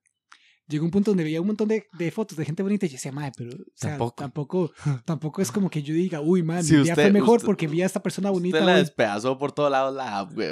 [0.66, 2.96] llegó un punto donde veía un montón de, de fotos de gente bonita y yo
[2.96, 4.14] decía, madre, pero o sea, Tampoco.
[4.16, 4.72] tampoco.
[5.06, 7.46] tampoco, es como que yo diga, uy, man, Si mi día fue usted- mejor usted-
[7.46, 8.58] porque vi a esta persona bonita.
[8.58, 8.80] Usted la hoy".
[8.80, 10.48] despedazó por todos lados la app, güey.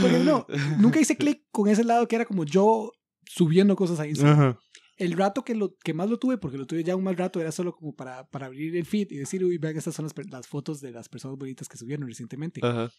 [0.00, 0.46] Porque no,
[0.78, 2.92] nunca hice clic con ese lado que era como yo
[3.26, 4.38] subiendo cosas a Instagram.
[4.38, 4.58] Ajá.
[4.96, 7.40] El rato que, lo, que más lo tuve, porque lo tuve ya un mal rato,
[7.40, 10.14] era solo como para, para abrir el feed y decir, uy, vean, estas son las,
[10.30, 12.60] las fotos de las personas bonitas que subieron recientemente.
[12.62, 12.90] Ajá.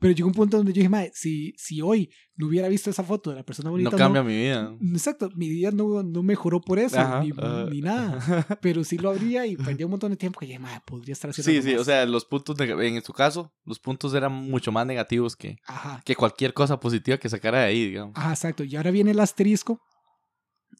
[0.00, 3.02] Pero llegó un punto donde yo dije, mae, si, si hoy no hubiera visto esa
[3.02, 3.90] foto de la persona bonita.
[3.90, 4.72] No cambia mi vida.
[4.92, 7.64] Exacto, mi vida no, no mejoró por eso, Ajá, ni, ajá.
[7.68, 8.46] ni nada.
[8.62, 11.30] Pero sí lo habría y perdí un montón de tiempo que dije, mae, podría estar
[11.30, 11.80] haciendo Sí, sí, más".
[11.80, 15.56] o sea, los puntos, neg- en su caso, los puntos eran mucho más negativos que,
[15.66, 16.00] Ajá.
[16.04, 18.12] que cualquier cosa positiva que sacara de ahí, digamos.
[18.16, 18.62] Ajá, exacto.
[18.62, 19.80] Y ahora viene el asterisco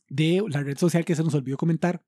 [0.09, 2.03] de la red social que se nos olvidó comentar,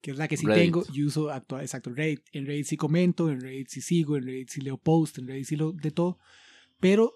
[0.00, 0.62] que es la que sí Reddit.
[0.64, 2.20] tengo y uso actual, exacto, Reddit.
[2.32, 5.46] En Reddit sí comento, en Reddit sí sigo, en Reddit sí leo post, en Reddit
[5.46, 6.18] sí lo de todo,
[6.80, 7.14] pero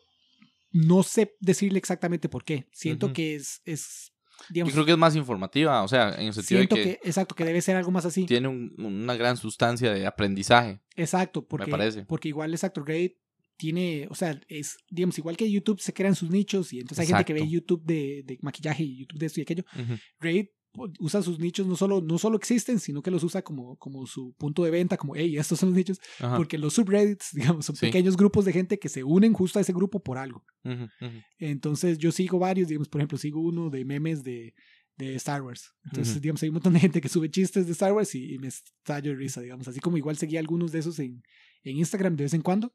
[0.72, 2.68] no sé decirle exactamente por qué.
[2.72, 6.32] Siento que es, es Yo digamos, creo que es más informativa, o sea, en el
[6.32, 8.24] sentido siento de que, que, exacto, que debe ser algo más así.
[8.26, 10.80] tiene un- una gran sustancia de aprendizaje.
[10.96, 12.04] Exacto, porque, parece.
[12.06, 13.16] porque igual exacto, Reddit
[13.60, 17.06] tiene, o sea, es, digamos, igual que YouTube se crean sus nichos y entonces hay
[17.08, 17.52] gente que ve Exacto.
[17.54, 19.64] YouTube de, de maquillaje y YouTube de esto y aquello.
[19.74, 19.94] Ujú.
[20.18, 23.76] Reddit po- usa sus nichos, no solo, no solo existen, sino que los usa como,
[23.76, 26.38] como su punto de venta, como, hey, estos son los nichos, Ajá.
[26.38, 27.86] porque los subreddits, digamos, son Sí.
[27.86, 30.42] pequeños grupos de gente que se unen justo a ese grupo por algo.
[30.64, 31.18] Ujú, ujú.
[31.38, 34.54] Entonces yo sigo varios, digamos, por ejemplo, sigo uno de memes de,
[34.96, 35.70] de Star Wars.
[35.84, 36.20] Entonces, Ujú.
[36.22, 38.48] digamos, hay un montón de gente que sube chistes de Star Wars y, y me
[38.48, 41.22] estallo de risa, digamos, así como igual seguía algunos de esos en,
[41.64, 42.72] en Instagram de vez en cuando,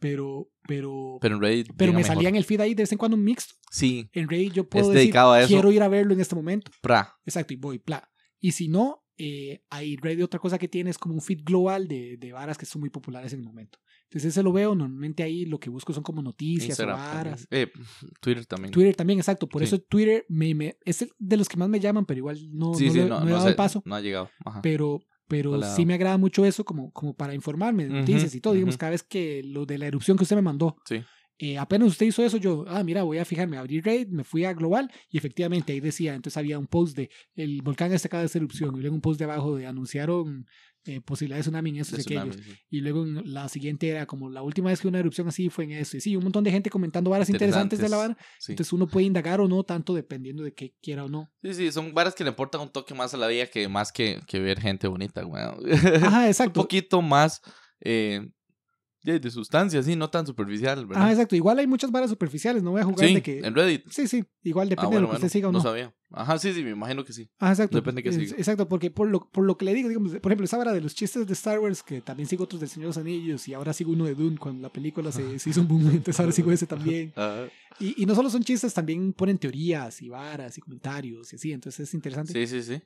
[0.00, 1.72] pero, pero, Pero en Reddit.
[1.76, 2.14] pero me mejor.
[2.14, 3.54] salía en el feed ahí de vez en cuando un mixto.
[3.70, 5.48] Sí, En Reddit yo puedo Es decir, dedicado a eso.
[5.48, 6.70] quiero ir a verlo en este momento.
[6.82, 7.14] pra.
[7.26, 8.08] Exacto, y voy, bla.
[8.40, 11.88] Y si no, eh, hay Reddit otra cosa que tiene es como un feed global
[11.88, 13.78] de, de varas que son muy populares en el momento.
[14.04, 16.98] Entonces ese lo veo, normalmente ahí lo que busco son como noticias Instagram.
[16.98, 17.46] o varas.
[17.50, 17.70] Eh,
[18.20, 18.72] Twitter también.
[18.72, 19.46] Twitter también, exacto.
[19.48, 19.64] Por Sí.
[19.66, 22.86] eso Twitter me, me- es de los que más me llaman, pero igual no, sí,
[22.86, 23.82] no, sí, le- no, no he no dado sé, el paso.
[23.84, 24.30] No ha llegado.
[24.46, 24.62] Ajá.
[24.62, 25.74] Pero, pero Hola.
[25.74, 28.54] sí me agrada mucho eso como, como para informarme de noticias y todo.
[28.54, 31.02] Digamos, cada vez que lo de la erupción que usted me mandó, Sí.
[31.38, 34.44] Eh, apenas usted hizo eso, yo, ah, mira, voy a fijarme, abrí Reddit, me fui
[34.44, 38.22] a Global y efectivamente ahí decía, entonces había un post de el volcán este acaba
[38.22, 40.46] de hacer erupción y luego un post de abajo de anunciaron
[40.84, 42.36] eh, posibilidad de tsunami en y aquellos.
[42.36, 42.54] sí.
[42.70, 45.64] Y luego en la siguiente era como la última vez que una erupción así fue
[45.64, 45.98] en esto.
[45.98, 48.16] Y sí, un montón de gente comentando varas interesantes de la vara.
[48.38, 48.52] Sí.
[48.52, 51.30] Entonces uno puede indagar o no, tanto dependiendo de qué quiera o no.
[51.42, 53.92] Sí, sí, son varas que le aportan un toque más a la vida que más
[53.92, 55.42] que, que ver gente bonita, güey.
[55.42, 55.60] Ajá,
[56.22, 56.62] un exacto.
[56.62, 57.42] poquito más
[57.80, 58.26] eh,
[59.12, 61.02] de, sustancia, sí, no tan superficial, ¿verdad?
[61.04, 61.34] Ajá, exacto.
[61.36, 63.38] Igual hay muchas varas superficiales, no voy a jugar sí, de que...
[63.40, 63.84] en Reddit.
[63.88, 65.58] Sí, sí, igual Ah, depende bueno, de lo que bueno, usted siga o no.
[65.58, 65.94] no sabía.
[66.10, 67.28] Ajá, sí, sí, me imagino que sí.
[67.38, 67.76] Ajá, exacto.
[67.76, 68.36] Depende de qué Es- siga.
[68.38, 70.80] Exacto, porque por lo, por lo que le digo, digamos, por ejemplo, esa vara de
[70.80, 73.54] los chistes de Star Wars, que también sigo otros del Señor de los Anillos, y
[73.54, 76.32] ahora sigo uno de Dune cuando la película se, se hizo un boom, entonces ahora
[76.32, 77.12] sigo ese también.
[77.80, 81.52] Y, y no solo son chistes, también ponen teorías y varas y comentarios y así,
[81.52, 82.32] entonces es interesante.
[82.32, 82.82] Sí, sí, sí.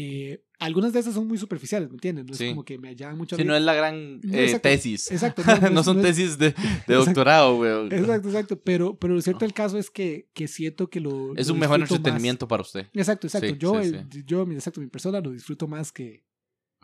[0.00, 2.24] Eh, algunas de esas son muy superficiales, ¿me entiendes?
[2.24, 2.44] No Sí.
[2.44, 4.68] es como que me llaman mucho Sí, no es la gran No, eh, exacto.
[4.68, 5.10] tesis.
[5.10, 7.04] Exacto, no, son es- tesis de, de Exacto.
[7.04, 7.86] doctorado, güey.
[7.90, 11.34] Exacto, exacto, pero, pero lo cierto del caso es que, que siento que lo...
[11.36, 11.90] Es lo un mejor más.
[11.90, 12.86] entretenimiento para usted.
[12.92, 13.48] Exacto, exacto.
[13.48, 16.24] Sí, yo, sí, el- yo, exacto, mi persona lo disfruto más que,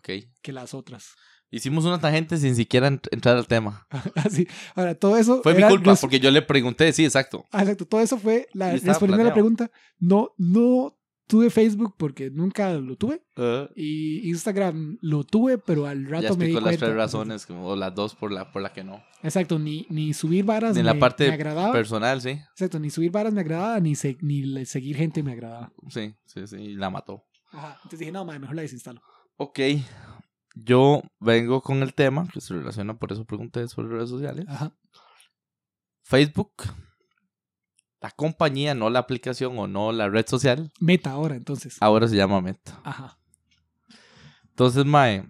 [0.03, 1.15] que las otras.
[1.53, 3.87] Hicimos una tangente sin siquiera ent- entrar al tema.
[4.17, 4.49] Así.
[4.75, 5.41] Ahora, todo eso...
[5.43, 7.47] Fue mi culpa, porque yo le pregunté, sí, exacto.
[7.53, 9.71] Ah, exacto, todo eso fue la, respondiendo a la pregunta.
[10.01, 10.99] No, no
[11.35, 13.21] tuve Facebook porque nunca lo tuve.
[13.37, 16.87] Ah, Y Instagram lo tuve, pero al ya rato me di explicó las cuenta.
[16.87, 19.03] tres razones, como- o las dos por la, por la que no.
[19.23, 21.73] Exacto, ni, ni subir varas En me, la parte me agradaba.
[21.73, 22.29] personal, sí.
[22.53, 25.73] Exacto, ni subir varas me agradaba, ni, se- ni seguir gente me agradaba.
[25.89, 27.25] Sí, sí, sí, y la mató.
[27.51, 27.75] Ajá.
[27.79, 29.03] Entonces dije, no, madre, mejor la desinstalo.
[29.37, 29.59] Ok,
[30.55, 34.45] yo vengo con el tema que se relaciona, por eso pregunté sobre redes sociales.
[34.49, 34.73] Ajá.
[36.05, 36.53] Facebook,
[38.05, 41.79] la compañía, no la aplicación o no la red social, Meta ahora, entonces.
[41.81, 42.79] ahora se llama Meta.
[42.85, 43.19] Ajá.
[44.51, 45.25] Entonces, Mae,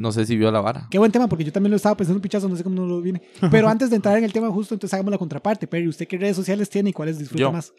[0.00, 0.88] no sé si vio la vara.
[0.90, 2.86] Qué buen tema, porque yo también lo estaba pensando un pichazo, no sé cómo no
[2.86, 3.22] lo vine.
[3.52, 5.68] Pero antes de entrar en el tema justo, entonces hagamos la contraparte.
[5.68, 7.52] Pero ¿usted qué redes sociales tiene y cuáles disfruta Yo.
[7.52, 7.72] más?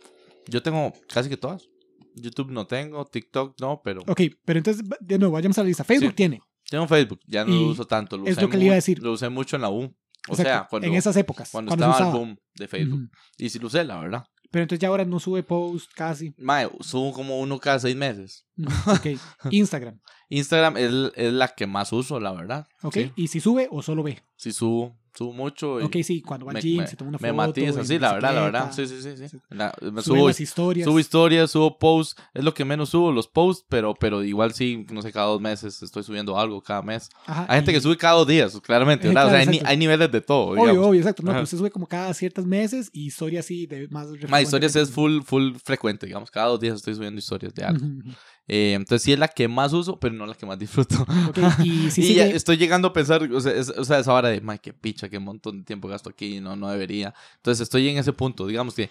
[0.47, 1.67] Yo tengo casi que todas.
[2.15, 5.83] YouTube no tengo, TikTok no, pero Ok, pero entonces, de nuevo, vayamos a la lista.
[5.83, 6.15] Facebook Sí.
[6.15, 6.39] tiene.
[6.69, 8.15] tengo Facebook, ya no Y lo uso tanto.
[8.17, 8.99] Lo es usé lo que le iba a decir.
[9.03, 9.93] Lo usé mucho en la U.
[10.29, 11.49] O Exacto, sea, cuando, en esas épocas.
[11.51, 13.09] cuando, estaba el boom de Facebook.
[13.37, 14.25] Y sí lo usé, la verdad.
[14.51, 16.33] Pero entonces ya ahora no sube post casi.
[16.37, 18.45] Mae, subo como uno cada seis meses.
[18.85, 19.07] Ok.
[19.51, 19.99] Instagram.
[20.29, 22.67] Instagram es, es la que más uso, la verdad.
[22.83, 22.93] Ok.
[22.93, 24.23] Sí, Y si sube o solo ve.
[24.35, 25.79] sí subo, subo mucho.
[25.79, 27.35] y Ok, sí, cuando va al me, gym, me- se toma una me foto.
[27.35, 28.71] matiza, en sí, la verdad, la verdad.
[28.73, 29.17] Sí, sí, sí.
[29.17, 29.27] sí.
[29.29, 29.37] Sí.
[29.49, 30.85] La- me subo, las historias.
[30.85, 32.15] subo historias, subo posts.
[32.33, 35.39] Es lo que menos subo, los posts, pero, pero igual sí, no sé, cada dos
[35.41, 37.09] meses estoy subiendo algo, cada mes.
[37.25, 39.27] Ajá, Hay gente y- que sube cada dos días, claramente, ¿verdad?
[39.27, 40.47] o claro, sea, hay, hay niveles de todo.
[40.47, 40.87] Obvio, digamos.
[40.87, 41.23] obvio, exacto.
[41.23, 44.75] No, pero usted sube como cada ciertos meses y historias así de más Ma, historias
[44.75, 46.31] es full, full frecuente, digamos.
[46.31, 47.85] Cada dos días estoy subiendo historias de algo.
[47.85, 48.09] Ujú, ujú.
[48.47, 50.95] Eh, entonces sí es la que más uso, pero no la que más disfruto.
[51.29, 54.13] Ok, y si y ya estoy llegando a pensar, o sea, es- o sea, esa
[54.13, 57.13] hora de, ay, qué picha, qué montón de tiempo gasto aquí, no, no debería.
[57.37, 58.89] Entonces estoy en ese punto, digamos que,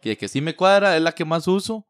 [0.00, 1.86] que, que sí me cuadra, es la que más uso,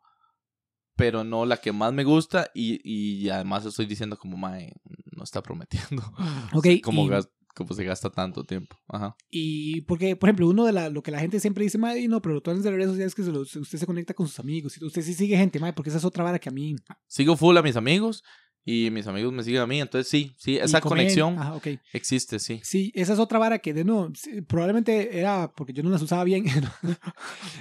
[0.97, 4.73] pero no la que más me gusta y, y además estoy diciendo como, mae,
[5.17, 6.03] no está prometiendo.
[6.53, 7.09] Ok, como y-
[7.55, 8.77] como se gasta tanto tiempo.
[8.89, 9.17] Ajá.
[9.31, 12.21] Y porque, por ejemplo, uno de la, lo que la gente siempre dice, madre, no,
[12.21, 14.77] pero de las redes sociales es que se usted se conecta con sus amigos.
[14.81, 16.75] Usted sí sigue gente, madre, porque esa es otra vara que a mí.
[17.07, 18.23] Sigo full a mis amigos
[18.67, 19.81] y mis amigos me siguen a mí.
[19.81, 21.61] Entonces, sí, sí, esa conexión Ajá,
[21.93, 22.61] existe, sí.
[22.65, 26.25] Sí, esa es otra vara que de sí, probablemente era porque yo no las usaba
[26.25, 26.45] bien.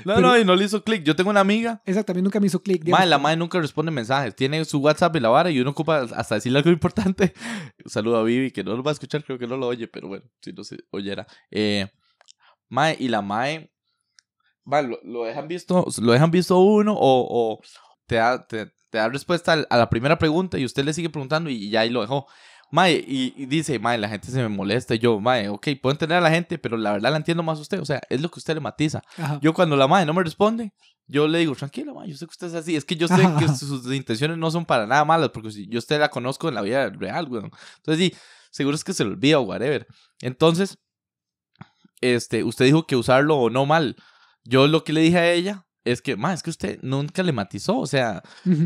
[0.05, 1.03] No, Pero- no, y no le hizo clic.
[1.03, 1.81] Yo tengo una amiga.
[1.85, 2.79] Exactamente, nunca me hizo clic.
[2.81, 3.09] Mae, digamos.
[3.09, 4.35] la madre nunca responde mensajes.
[4.35, 7.33] Tiene su WhatsApp y la vara y uno ocupa hasta decirle algo importante.
[7.85, 10.07] Saludo a Vivi, que no lo va a escuchar, creo que no lo oye, pero
[10.07, 11.25] bueno, si no se oyera.
[11.51, 11.87] Eh,
[12.69, 13.71] mae, y la mae,
[14.63, 17.61] mae, lo, lo dejan visto, lo dejan visto uno o, o
[18.05, 21.49] te, da, te, te da respuesta a la primera pregunta y usted le sigue preguntando
[21.49, 22.27] y ya ahí lo dejó.
[22.69, 24.93] Mae, y, y dice, mae, la gente se me molesta.
[24.93, 27.57] Y yo, mae, ok, puedo entender a la gente, pero la verdad la entiendo más
[27.57, 27.79] a usted.
[27.79, 29.01] O sea, es lo que usted le matiza.
[29.17, 29.39] Ajá.
[29.41, 30.73] Yo cuando la madre no me responde,
[31.07, 32.75] yo le digo, tranquila, madre, yo sé que usted es así.
[32.75, 33.47] Es que yo sé que Ajá.
[33.55, 36.61] sus intenciones no son para nada malas, porque si yo usted la conozco en la
[36.61, 37.49] vida real, weón.
[37.77, 38.15] Entonces, sí,
[38.51, 39.87] seguro es que se le olvida o whatever.
[40.21, 40.77] Entonces,
[41.99, 43.95] este, usted dijo que usarlo o no mal.
[44.43, 47.31] Yo lo que le dije a ella es que, ma, es que usted nunca le
[47.31, 47.77] matizó.
[47.77, 48.21] O sea,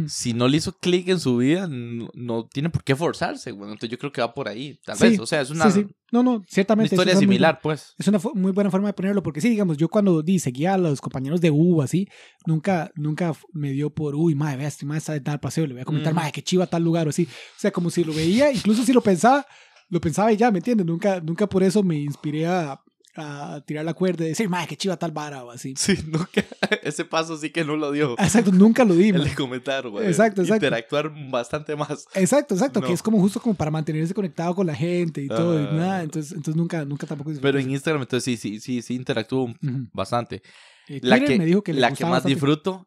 [0.08, 3.72] si no le hizo clic en su vida, no, no tiene por qué forzarse, weón.
[3.72, 5.20] Entonces, yo creo que va por ahí, tal Sí, vez.
[5.20, 5.88] O sea, es una, Sí, sí.
[6.12, 6.96] No, no, una ciertamente.
[6.96, 7.94] historia es muy similar, pues.
[7.98, 10.78] Es una muy buena forma de ponerlo, porque sí, digamos, yo cuando di, seguía a
[10.78, 12.08] los compañeros de U, así,
[12.46, 15.74] nunca, nunca me dio por, uy, madre, vea, este madre está de tal paseo, le
[15.74, 16.20] voy a comentar, Ujú.
[16.22, 17.24] madre, qué chiva tal lugar, o así.
[17.26, 19.46] O sea, como si lo veía, incluso si lo pensaba,
[19.90, 20.86] lo pensaba y ya, ¿me entiendes?
[20.86, 22.80] Nunca, nunca por eso me inspiré a,
[23.18, 25.74] a tirar la cuerda y decir, madre, qué chiva tal vara, o así.
[25.78, 26.44] Sí, nunca.
[26.84, 28.14] Ese paso sí que no lo dio.
[28.20, 30.08] Exacto, nunca lo di, El de comentar, güey.
[30.08, 30.66] Exacto, exacto.
[30.66, 32.06] Interactuar bastante más.
[32.14, 32.88] Exacto, exacto, No.
[32.88, 35.72] que es como justo como para mantenerse conectado con la gente y todo, y Ah.
[35.74, 39.54] nada, entonces, entonces nunca, nunca tampoco Pero en Instagram, entonces sí, sí, sí, sí interactúo
[39.94, 40.42] bastante.
[40.88, 42.30] Eh, La que, me dijo que le la que más bastante.
[42.36, 42.86] disfruto.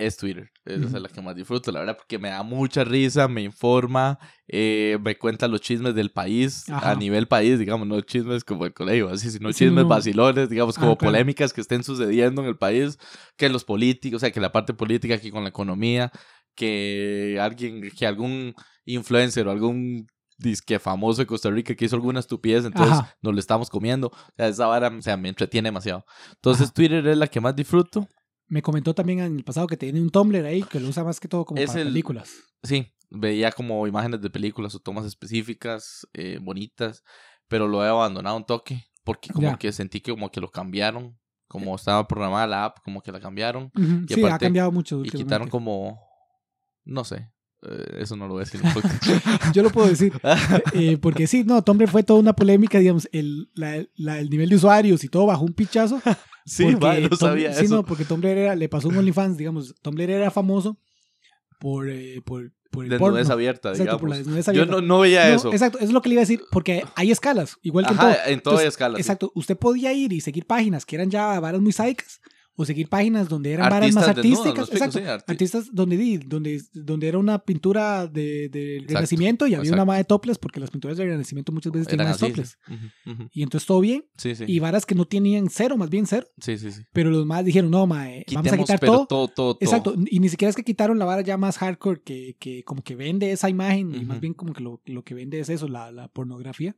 [0.00, 0.50] Es Twitter.
[0.64, 4.18] Esa es la que más disfruto, la verdad, porque me da mucha risa, me informa,
[4.48, 6.90] eh, me cuenta los chismes del país, Ajá.
[6.92, 9.88] a nivel país, digamos, no chismes como el colegio, así, sino Sí, chismes no.
[9.88, 12.98] vacilones, digamos, Ah, como polémicas que estén sucediendo en el país,
[13.36, 16.10] que los políticos, o sea, que la parte política aquí con la economía,
[16.54, 20.06] que alguien, que algún influencer o algún
[20.38, 23.14] disque famoso de Costa Rica que hizo alguna estupidez, entonces Ajá.
[23.22, 24.08] nos lo estamos comiendo.
[24.08, 26.04] O sea, esa vara, o sea, me entretiene demasiado.
[26.36, 26.72] Entonces, Ajá.
[26.74, 28.08] Twitter es la que más disfruto.
[28.50, 31.18] Me comentó también en el pasado que tiene un Tumblr ahí que lo usa más
[31.20, 32.30] que todo como Es para el- películas.
[32.62, 37.02] Sí, veía como imágenes de películas o tomas específicas, eh, bonitas,
[37.48, 39.56] pero lo he abandonado un toque porque como Ya.
[39.56, 41.16] que sentí que como que lo cambiaron,
[41.48, 44.70] como estaba programada la app, como que la cambiaron Ujú, y Sí, ha aparte- cambiado
[44.72, 45.02] mucho.
[45.04, 45.98] y quitaron como,
[46.84, 47.30] no sé,
[47.62, 48.60] eh, eso no lo voy a decir.
[49.54, 50.12] Yo lo puedo decir.
[50.74, 54.48] eh, porque sí, no, Tumblr fue toda una polémica, digamos, el, la- la- el nivel
[54.48, 56.00] de usuarios y todo bajó un pichazo.
[56.46, 57.76] Sí, vale, no sabía sí, eso.
[57.76, 60.78] no, porque Tumblr era, le pasó un OnlyFans, digamos, Tumblr era famoso
[61.58, 63.32] por, eh, por, por el Desnudez porno.
[63.34, 64.36] abierta, Exacto, por la digamos.
[64.36, 64.72] desnudez Yo abierta.
[64.80, 65.52] no, no veía No, eso.
[65.52, 67.98] Exacto, eso es lo que le iba a decir, porque hay escalas, igual que en
[67.98, 68.08] todo.
[68.08, 68.96] Ajá, en toda Entonces, escala.
[68.96, 69.00] sí.
[69.02, 72.20] Exacto, usted podía ir y seguir páginas que eran ya varas muy sádicas
[72.60, 74.68] o seguir páginas donde eran varas más desnudos, artísticas.
[74.72, 79.54] exacto, sí, artistas donde, di- donde, donde era una pintura de, de Exacto, Renacimiento y
[79.54, 79.74] había exacto.
[79.74, 82.58] una más de topless porque las pinturas del Renacimiento muchas veces tienen Eran más
[83.06, 83.28] ujú.
[83.32, 84.04] Y entonces todo bien.
[84.18, 84.44] Sí, sí.
[84.46, 86.26] Y varas que no tenían cero, más bien cero.
[86.40, 86.82] Sí, sí, sí.
[86.92, 89.06] Pero los más dijeron, no, mae, vamos a quitar pero todo.
[89.06, 89.58] todo, todo.
[89.60, 92.82] Exacto, y ni siquiera es que quitaron la vara ya más hardcore que, que como
[92.82, 95.66] que vende esa imagen y más bien como que lo, lo que vende es eso,
[95.68, 96.76] la, la pornografía.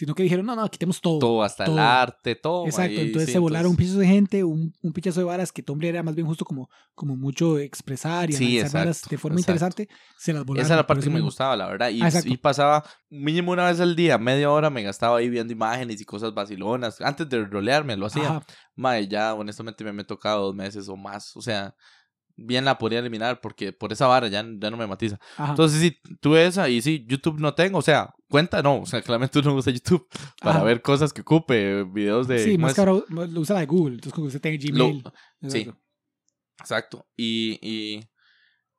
[0.00, 1.18] Sino que dijeron, no, no, quitemos todo.
[1.18, 1.74] Todo, hasta todo.
[1.74, 2.64] el arte, todo.
[2.64, 5.52] Exacto, ahí, entonces sí, se volaron un pichazo de gente, un, un pichazo de varas
[5.52, 9.10] que Tumblr era más bien justo como, como mucho expresar y Sí, analizar varas exacto,
[9.14, 9.52] de forma exacto.
[9.82, 10.64] interesante, se las volaron.
[10.64, 11.26] Esa era la parte que me mismo.
[11.26, 11.90] gustaba, la verdad.
[11.90, 15.52] Y, Ah, y pasaba mínimo una vez al día, media hora me gastaba ahí viendo
[15.52, 16.98] imágenes y cosas vacilonas.
[17.02, 18.26] Antes de rolearme lo hacía.
[18.26, 21.36] Ajá, Mae, ya honestamente me, me he tocado dos meses o más.
[21.36, 21.74] O sea,
[22.40, 25.18] bien la podría eliminar porque por esa vara ya, ya no me matiza.
[25.36, 27.78] ajá, Entonces sí, tuve esa y sí, YouTube no tengo.
[27.78, 28.80] O sea, cuenta no.
[28.80, 30.06] O sea, claramente uno usa YouTube
[30.40, 30.64] para Ajá.
[30.64, 32.38] ver cosas que ocupe, videos de...
[32.38, 35.04] sí, ¿cómo más ahora lo usa la de Google, entonces como usted tiene Lo- Gmail.
[35.48, 35.70] sí.
[36.60, 37.06] exacto.
[37.16, 38.00] Y, y,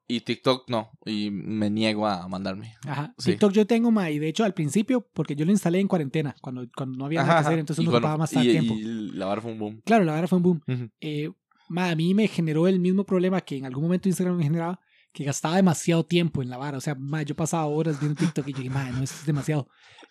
[0.07, 0.91] y TikTok no.
[1.05, 2.75] Y me niego a mandarme.
[2.87, 3.13] Ajá.
[3.17, 3.31] Sí.
[3.31, 6.35] TikTok yo tengo, ma, y de hecho al principio, porque yo lo instalé en cuarentena,
[6.41, 8.73] cuando, cuando no había nada que hacer, entonces uno ocupaba más y- tiempo.
[8.73, 9.81] Y la vara fue un boom.
[9.85, 10.61] Claro, la verdad fue un boom.
[10.99, 11.29] Eh,
[11.71, 14.79] ma, a mí me generó el mismo problema que en algún momento Instagram me generaba,
[15.13, 16.77] que gastaba demasiado tiempo en la vara.
[16.77, 19.25] O sea, ma, yo pasaba horas viendo TikTok y yo dije, ma, no, eso es
[19.25, 19.67] demasiado.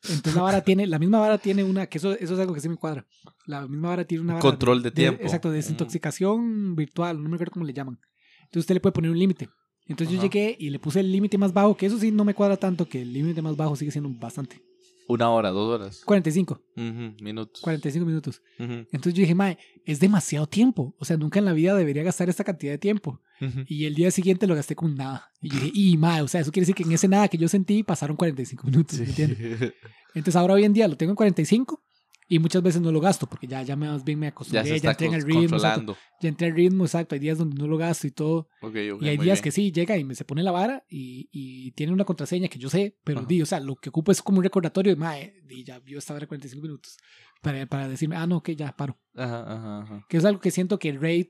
[0.08, 2.60] Entonces la vara tiene, la misma vara tiene una, que eso, eso es algo que
[2.60, 3.06] sí me cuadra.
[3.46, 5.22] La misma vara tiene una vara Control de tiempo.
[5.22, 5.60] exacto, de Mm.
[5.62, 7.98] desintoxicación virtual, no me acuerdo cómo le llaman.
[8.40, 9.48] Entonces usted le puede poner un límite.
[9.86, 12.34] Entonces yo llegué y le puse el límite más bajo, que eso sí no me
[12.34, 14.62] cuadra tanto, que el límite más bajo sigue siendo bastante.
[15.10, 16.02] Una hora, dos horas.
[16.04, 17.60] 45, Ujú, minutos.
[17.62, 18.42] 45 minutos.
[18.58, 20.94] Ujú, Entonces yo dije, mae, es demasiado tiempo.
[20.98, 23.20] O sea, nunca en la vida debería gastar esta cantidad de tiempo.
[23.66, 25.32] Y el día siguiente lo gasté con nada.
[25.40, 27.38] Y yo dije, y mae, o sea, eso quiere decir que en ese nada que
[27.38, 29.38] yo sentí pasaron 45 minutos, ¿me entiendes?
[29.38, 29.66] Sí.
[30.14, 31.82] Entonces ahora hoy en día lo tengo en 45
[32.30, 34.90] y muchas veces no lo gasto porque ya, ya más bien me Ya acostumbré, ya,
[34.92, 37.76] entré en el ritmo, exacto, ya entré al ritmo, exacto, hay días donde no lo
[37.76, 39.42] gasto y todo, y hay días bien.
[39.42, 42.60] que sí, llega y me se pone la vara y, y tiene una contraseña que
[42.60, 45.34] yo sé, pero di, o sea, lo que ocupo es como un recordatorio de, mae,
[45.44, 46.96] di, ya vio esta hora 45 minutos
[47.42, 50.06] para, para decirme, ah, no, ok, ya paro, Ajá, ajá, ajá.
[50.08, 51.26] que es algo que siento que Raid,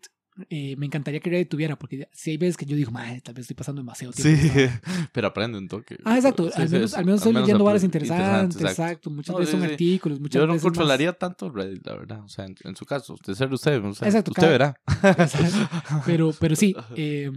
[0.48, 3.42] eh, me encantaría que Raid tuviera, porque si hay veces que yo digo, tal vez
[3.42, 4.40] estoy pasando demasiado tiempo.
[4.42, 5.08] Sí, en esta vara".
[5.12, 5.96] pero aprende un toque.
[6.04, 6.50] Ah, exacto.
[6.50, 9.10] Sí, al, menos, al menos estoy leyendo varas interesantes, interesante, exacto.
[9.10, 11.94] Muchas No, veces sí, son artículos, muchas Yo no veces más- controlaría tanto Reddit, la
[11.96, 12.24] verdad.
[12.24, 14.80] O sea, en, en su caso, de ser usted, o sea, Exacto, usted cada- verá.
[15.24, 16.02] Exacto.
[16.06, 17.30] Pero, pero sí, eh,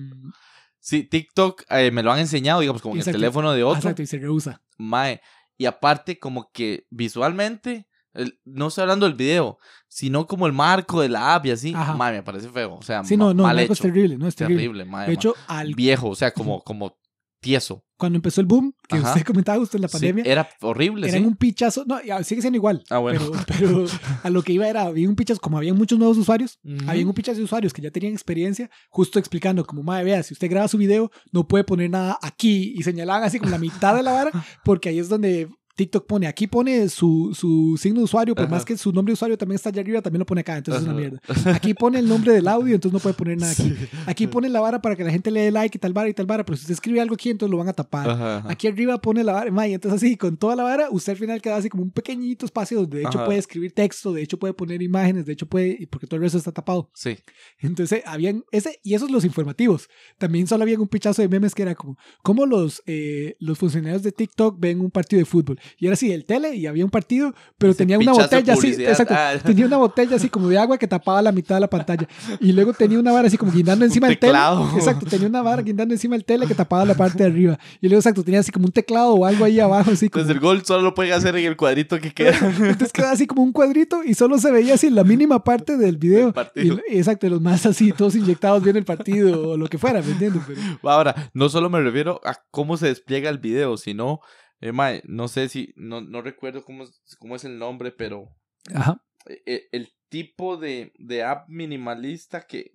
[0.79, 3.77] Sí, TikTok eh, me lo han enseñado, digamos, como en el teléfono de otro.
[3.79, 4.61] exacto, y se rehúsa.
[4.77, 5.21] Mae.
[5.57, 11.01] Y aparte, como que visualmente, el- no estoy hablando del video, sino como el marco
[11.01, 11.73] de la app y así.
[11.73, 12.75] Mae, me parece feo.
[12.75, 13.73] O sea, Sí, no, no, mal hecho.
[13.73, 14.61] es terrible, no es terrible.
[14.63, 15.07] Terrible, mae.
[15.07, 16.97] De hecho, al, viejo, o sea, como, como
[17.39, 17.83] tieso.
[17.97, 19.09] cuando empezó el boom, que Ajá.
[19.09, 21.23] usted comentaba justo en la Sí, pandemia, era horrible, era sí.
[21.23, 21.83] un pichazo.
[21.85, 22.83] No, ya, sigue siendo igual.
[22.89, 23.19] Ah, bueno.
[23.45, 23.85] Pero, pero
[24.23, 26.89] a lo que iba era, había un pichazo, como había muchos nuevos usuarios, Ujú.
[26.89, 30.33] había un pichazo de usuarios que ya tenían experiencia, justo explicando, como, madre, vea, si
[30.33, 32.73] usted graba su video, no puede poner nada aquí.
[32.75, 34.31] Y señalaban así como la mitad de la vara,
[34.65, 38.47] porque ahí es donde TikTok pone, aquí pone su, su signo de usuario, Ajá.
[38.47, 40.83] más que su nombre de usuario también está allá arriba, también lo pone acá, entonces
[40.83, 41.19] es una mierda.
[41.53, 43.63] Aquí pone el nombre del audio, entonces no puede poner nada aquí.
[43.83, 43.87] Sí.
[44.05, 46.13] Aquí pone la vara para que la gente le dé like y tal vara y
[46.13, 48.09] tal vara, pero si usted escribe algo aquí, entonces lo van a tapar.
[48.09, 48.43] Ajá.
[48.47, 51.41] Aquí arriba pone la vara, y entonces así, con toda la vara, usted al final
[51.41, 54.53] queda así como un pequeñito espacio donde de hecho puede escribir texto, de hecho puede
[54.53, 56.89] poner imágenes, de hecho puede, porque todo el resto está tapado.
[56.93, 57.17] Sí.
[57.59, 59.89] Entonces, habían ese, y esos los informativos.
[60.17, 64.03] También solo había un pichazo de memes que era como, ¿cómo los, eh, los funcionarios
[64.03, 65.59] de TikTok ven un partido de fútbol?
[65.77, 69.13] Y era así, el tele, y había un partido, pero tenía una botella así, exacto,
[69.17, 69.33] Ah.
[69.43, 72.07] tenía una botella así como de agua que tapaba la mitad de la pantalla.
[72.39, 74.33] Y luego tenía una vara así como guindando encima del tele.
[74.75, 77.59] Exacto, tenía una vara guindando encima del tele que tapaba la parte de arriba.
[77.81, 80.21] Y luego, exacto, tenía así como un teclado o algo ahí abajo, así como...
[80.23, 82.37] Entonces el gol solo lo pueden hacer en el cuadrito que queda.
[82.59, 85.97] Entonces quedaba así como un cuadrito y solo se veía así la mínima parte del
[85.97, 86.33] video.
[86.33, 86.79] Partido.
[86.89, 90.11] Y, exacto, los más así, todos inyectados viendo el partido o lo que fuera, ¿me
[90.11, 90.41] entiendes?
[90.47, 94.19] Pero- Ahora, no solo me refiero a cómo se despliega el video, sino,
[94.63, 98.29] eh, mae, no sé si, no, no recuerdo cómo, es- cómo es el nombre, pero
[98.73, 99.03] Ajá.
[99.25, 102.71] eh, el tipo de, de app minimalista que,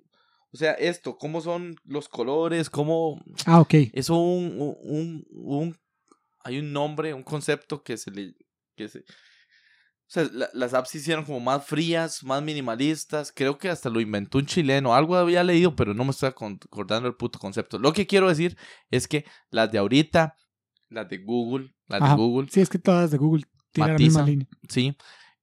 [0.52, 3.74] o sea, esto, cómo son los colores, cómo, Ah, ok.
[3.92, 5.78] eso un, un, un,
[6.44, 8.34] hay un nombre, un concepto que se le,
[8.76, 13.30] que se, o sea, la- las apps se hicieron como más frías, más minimalistas.
[13.30, 14.94] Creo que hasta lo inventó un chileno.
[14.94, 17.78] Algo había leído, pero no me estoy acordando el puto concepto.
[17.78, 18.56] Lo que quiero decir
[18.90, 20.34] es que las de ahorita,
[20.90, 22.10] las de Google, las Ajá.
[22.14, 24.46] de Google, Sí, es que todas de Google tienen la misma línea.
[24.68, 24.96] sí,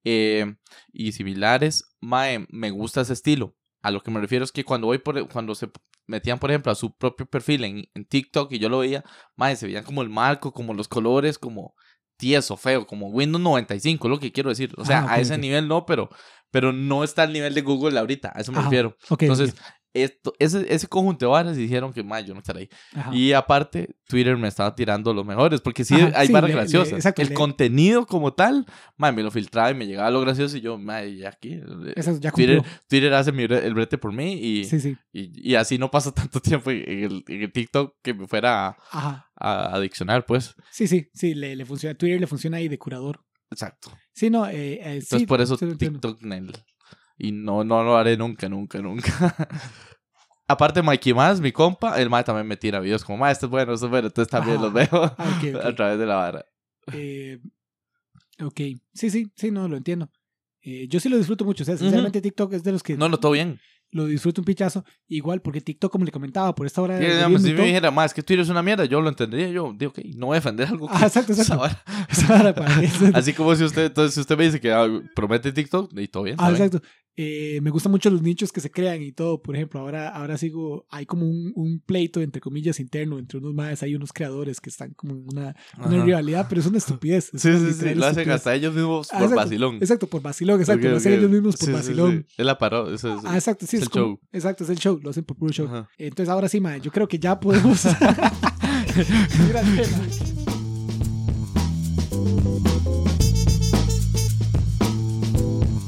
[0.04, 0.54] eh,
[0.92, 3.56] y similares, mae, me gusta ese estilo.
[3.82, 5.70] A lo que me refiero es que cuando voy por, cuando se
[6.06, 9.04] metían, por ejemplo, a su propio perfil en, en TikTok y yo lo veía,
[9.36, 11.74] mae, se veían como el marco, como los colores, como
[12.16, 14.72] tieso, feo, como Windows 95, lo que quiero decir.
[14.78, 16.08] O sea, Ah, a ese nivel no, pero,
[16.50, 18.68] pero no está al nivel de Google ahorita, a eso me Ajá.
[18.68, 18.96] refiero.
[19.20, 19.54] Entonces.
[20.02, 22.68] Esto, ese, ese conjunto de varas dijeron que, yo no estaré ahí.
[22.94, 23.14] Ajá.
[23.14, 26.54] Y aparte, Twitter me estaba tirando los mejores, porque sí, Ajá, hay sí, varas le-
[26.54, 26.92] le- graciosas.
[26.94, 28.66] exacto, el le- contenido como tal,
[29.14, 30.78] me lo filtraba y me llegaba lo gracioso y yo,
[31.18, 31.60] ya aquí.
[31.94, 32.62] Eso ya Twitter.
[32.88, 34.96] Twitter hace mi el brete por mí y, Sí, sí.
[35.12, 38.76] y, y así no pasa tanto tiempo en el, en el TikTok que me fuera
[38.90, 40.54] a, a adiccionar, pues.
[40.70, 41.94] Sí, sí, sí, le, le funciona.
[41.96, 43.20] Twitter le funciona ahí de curador.
[43.50, 43.90] Exacto.
[44.12, 46.00] Sí, no, eh, eh, Entonces, por eso sí lo entiendo.
[47.18, 49.34] Y no, no lo haré nunca, nunca, nunca.
[50.48, 53.50] Aparte, Mikey Más, mi compa, el mae también me tira videos como, mae, esto es
[53.50, 54.06] bueno, esto es bueno.
[54.08, 54.64] Entonces también Ajá.
[54.66, 55.64] los veo Ah, ok, ok.
[55.64, 56.46] a través de la vara.
[56.92, 57.40] Eh,
[58.40, 58.60] ok,
[58.94, 60.08] sí, sí, sí, no, lo entiendo.
[60.62, 61.62] Eh, yo sí lo disfruto mucho.
[61.64, 63.58] O sea, sinceramente, TikTok es de los que No, no, todo bien.
[63.90, 64.84] lo disfruto un pichazo.
[65.08, 66.96] Igual, porque TikTok, como le comentaba, por esta hora.
[66.98, 69.48] Sí, de digamos, si me dijera, más que Twitter es una mierda, yo lo entendería.
[69.48, 70.86] Yo digo, ok, no voy a defender algo.
[70.90, 71.54] Ah, que- exacto, exacto.
[71.54, 71.84] esa vara.
[72.08, 74.72] Esa vara para mí es- Así como si usted, entonces, si usted me dice que
[74.72, 76.36] ah, promete TikTok, y todo bien.
[76.38, 76.82] Ah, está bien.
[77.16, 79.40] Eh, me gustan mucho los nichos que se crean y todo.
[79.42, 83.54] Por ejemplo, ahora, ahora sigo, hay como un, un pleito, entre comillas, interno entre unos
[83.54, 85.56] más, hay unos creadores que están como en una,
[86.04, 87.30] rivalidad, pero es una estupidez.
[87.32, 89.76] es Sí, una sí, sí, lo hacen hasta ellos mismos Ah, por exacto, vacilón.
[89.76, 90.86] Exacto, por vacilón, exacto.
[90.86, 92.26] Ok, lo hacen ellos mismos por Sí, vacilón.
[92.36, 93.24] Es la paró, eso es.
[93.24, 94.20] Ah, exacto, sí, es el como- show.
[94.32, 95.66] Exacto, es el show, lo hacen por puro show.
[95.66, 95.88] Ajá.
[95.96, 97.84] Entonces ahora sí, mae, yo creo que ya podemos.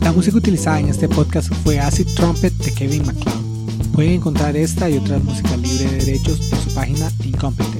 [0.08, 3.92] La música utilizada en este podcast fue Acid Trumpet de Kevin MacLeod.
[3.92, 7.76] Pueden encontrar esta y otras músicas libre de derechos en su página Incompetent.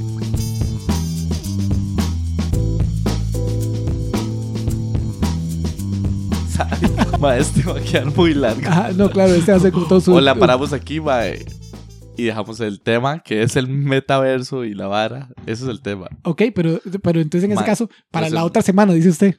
[7.19, 8.69] Ma, este va a quedar muy largo.
[8.69, 10.13] Ajá, no, claro, este ser como todo su.
[10.13, 11.23] O la paramos aquí, ma,
[12.19, 15.31] y dejamos el tema, que es el metaverso y la vara.
[15.47, 16.09] Ese es el tema.
[16.25, 19.37] Ok, pero, pero entonces en ese Ma, caso, para la otra semana, dice usted.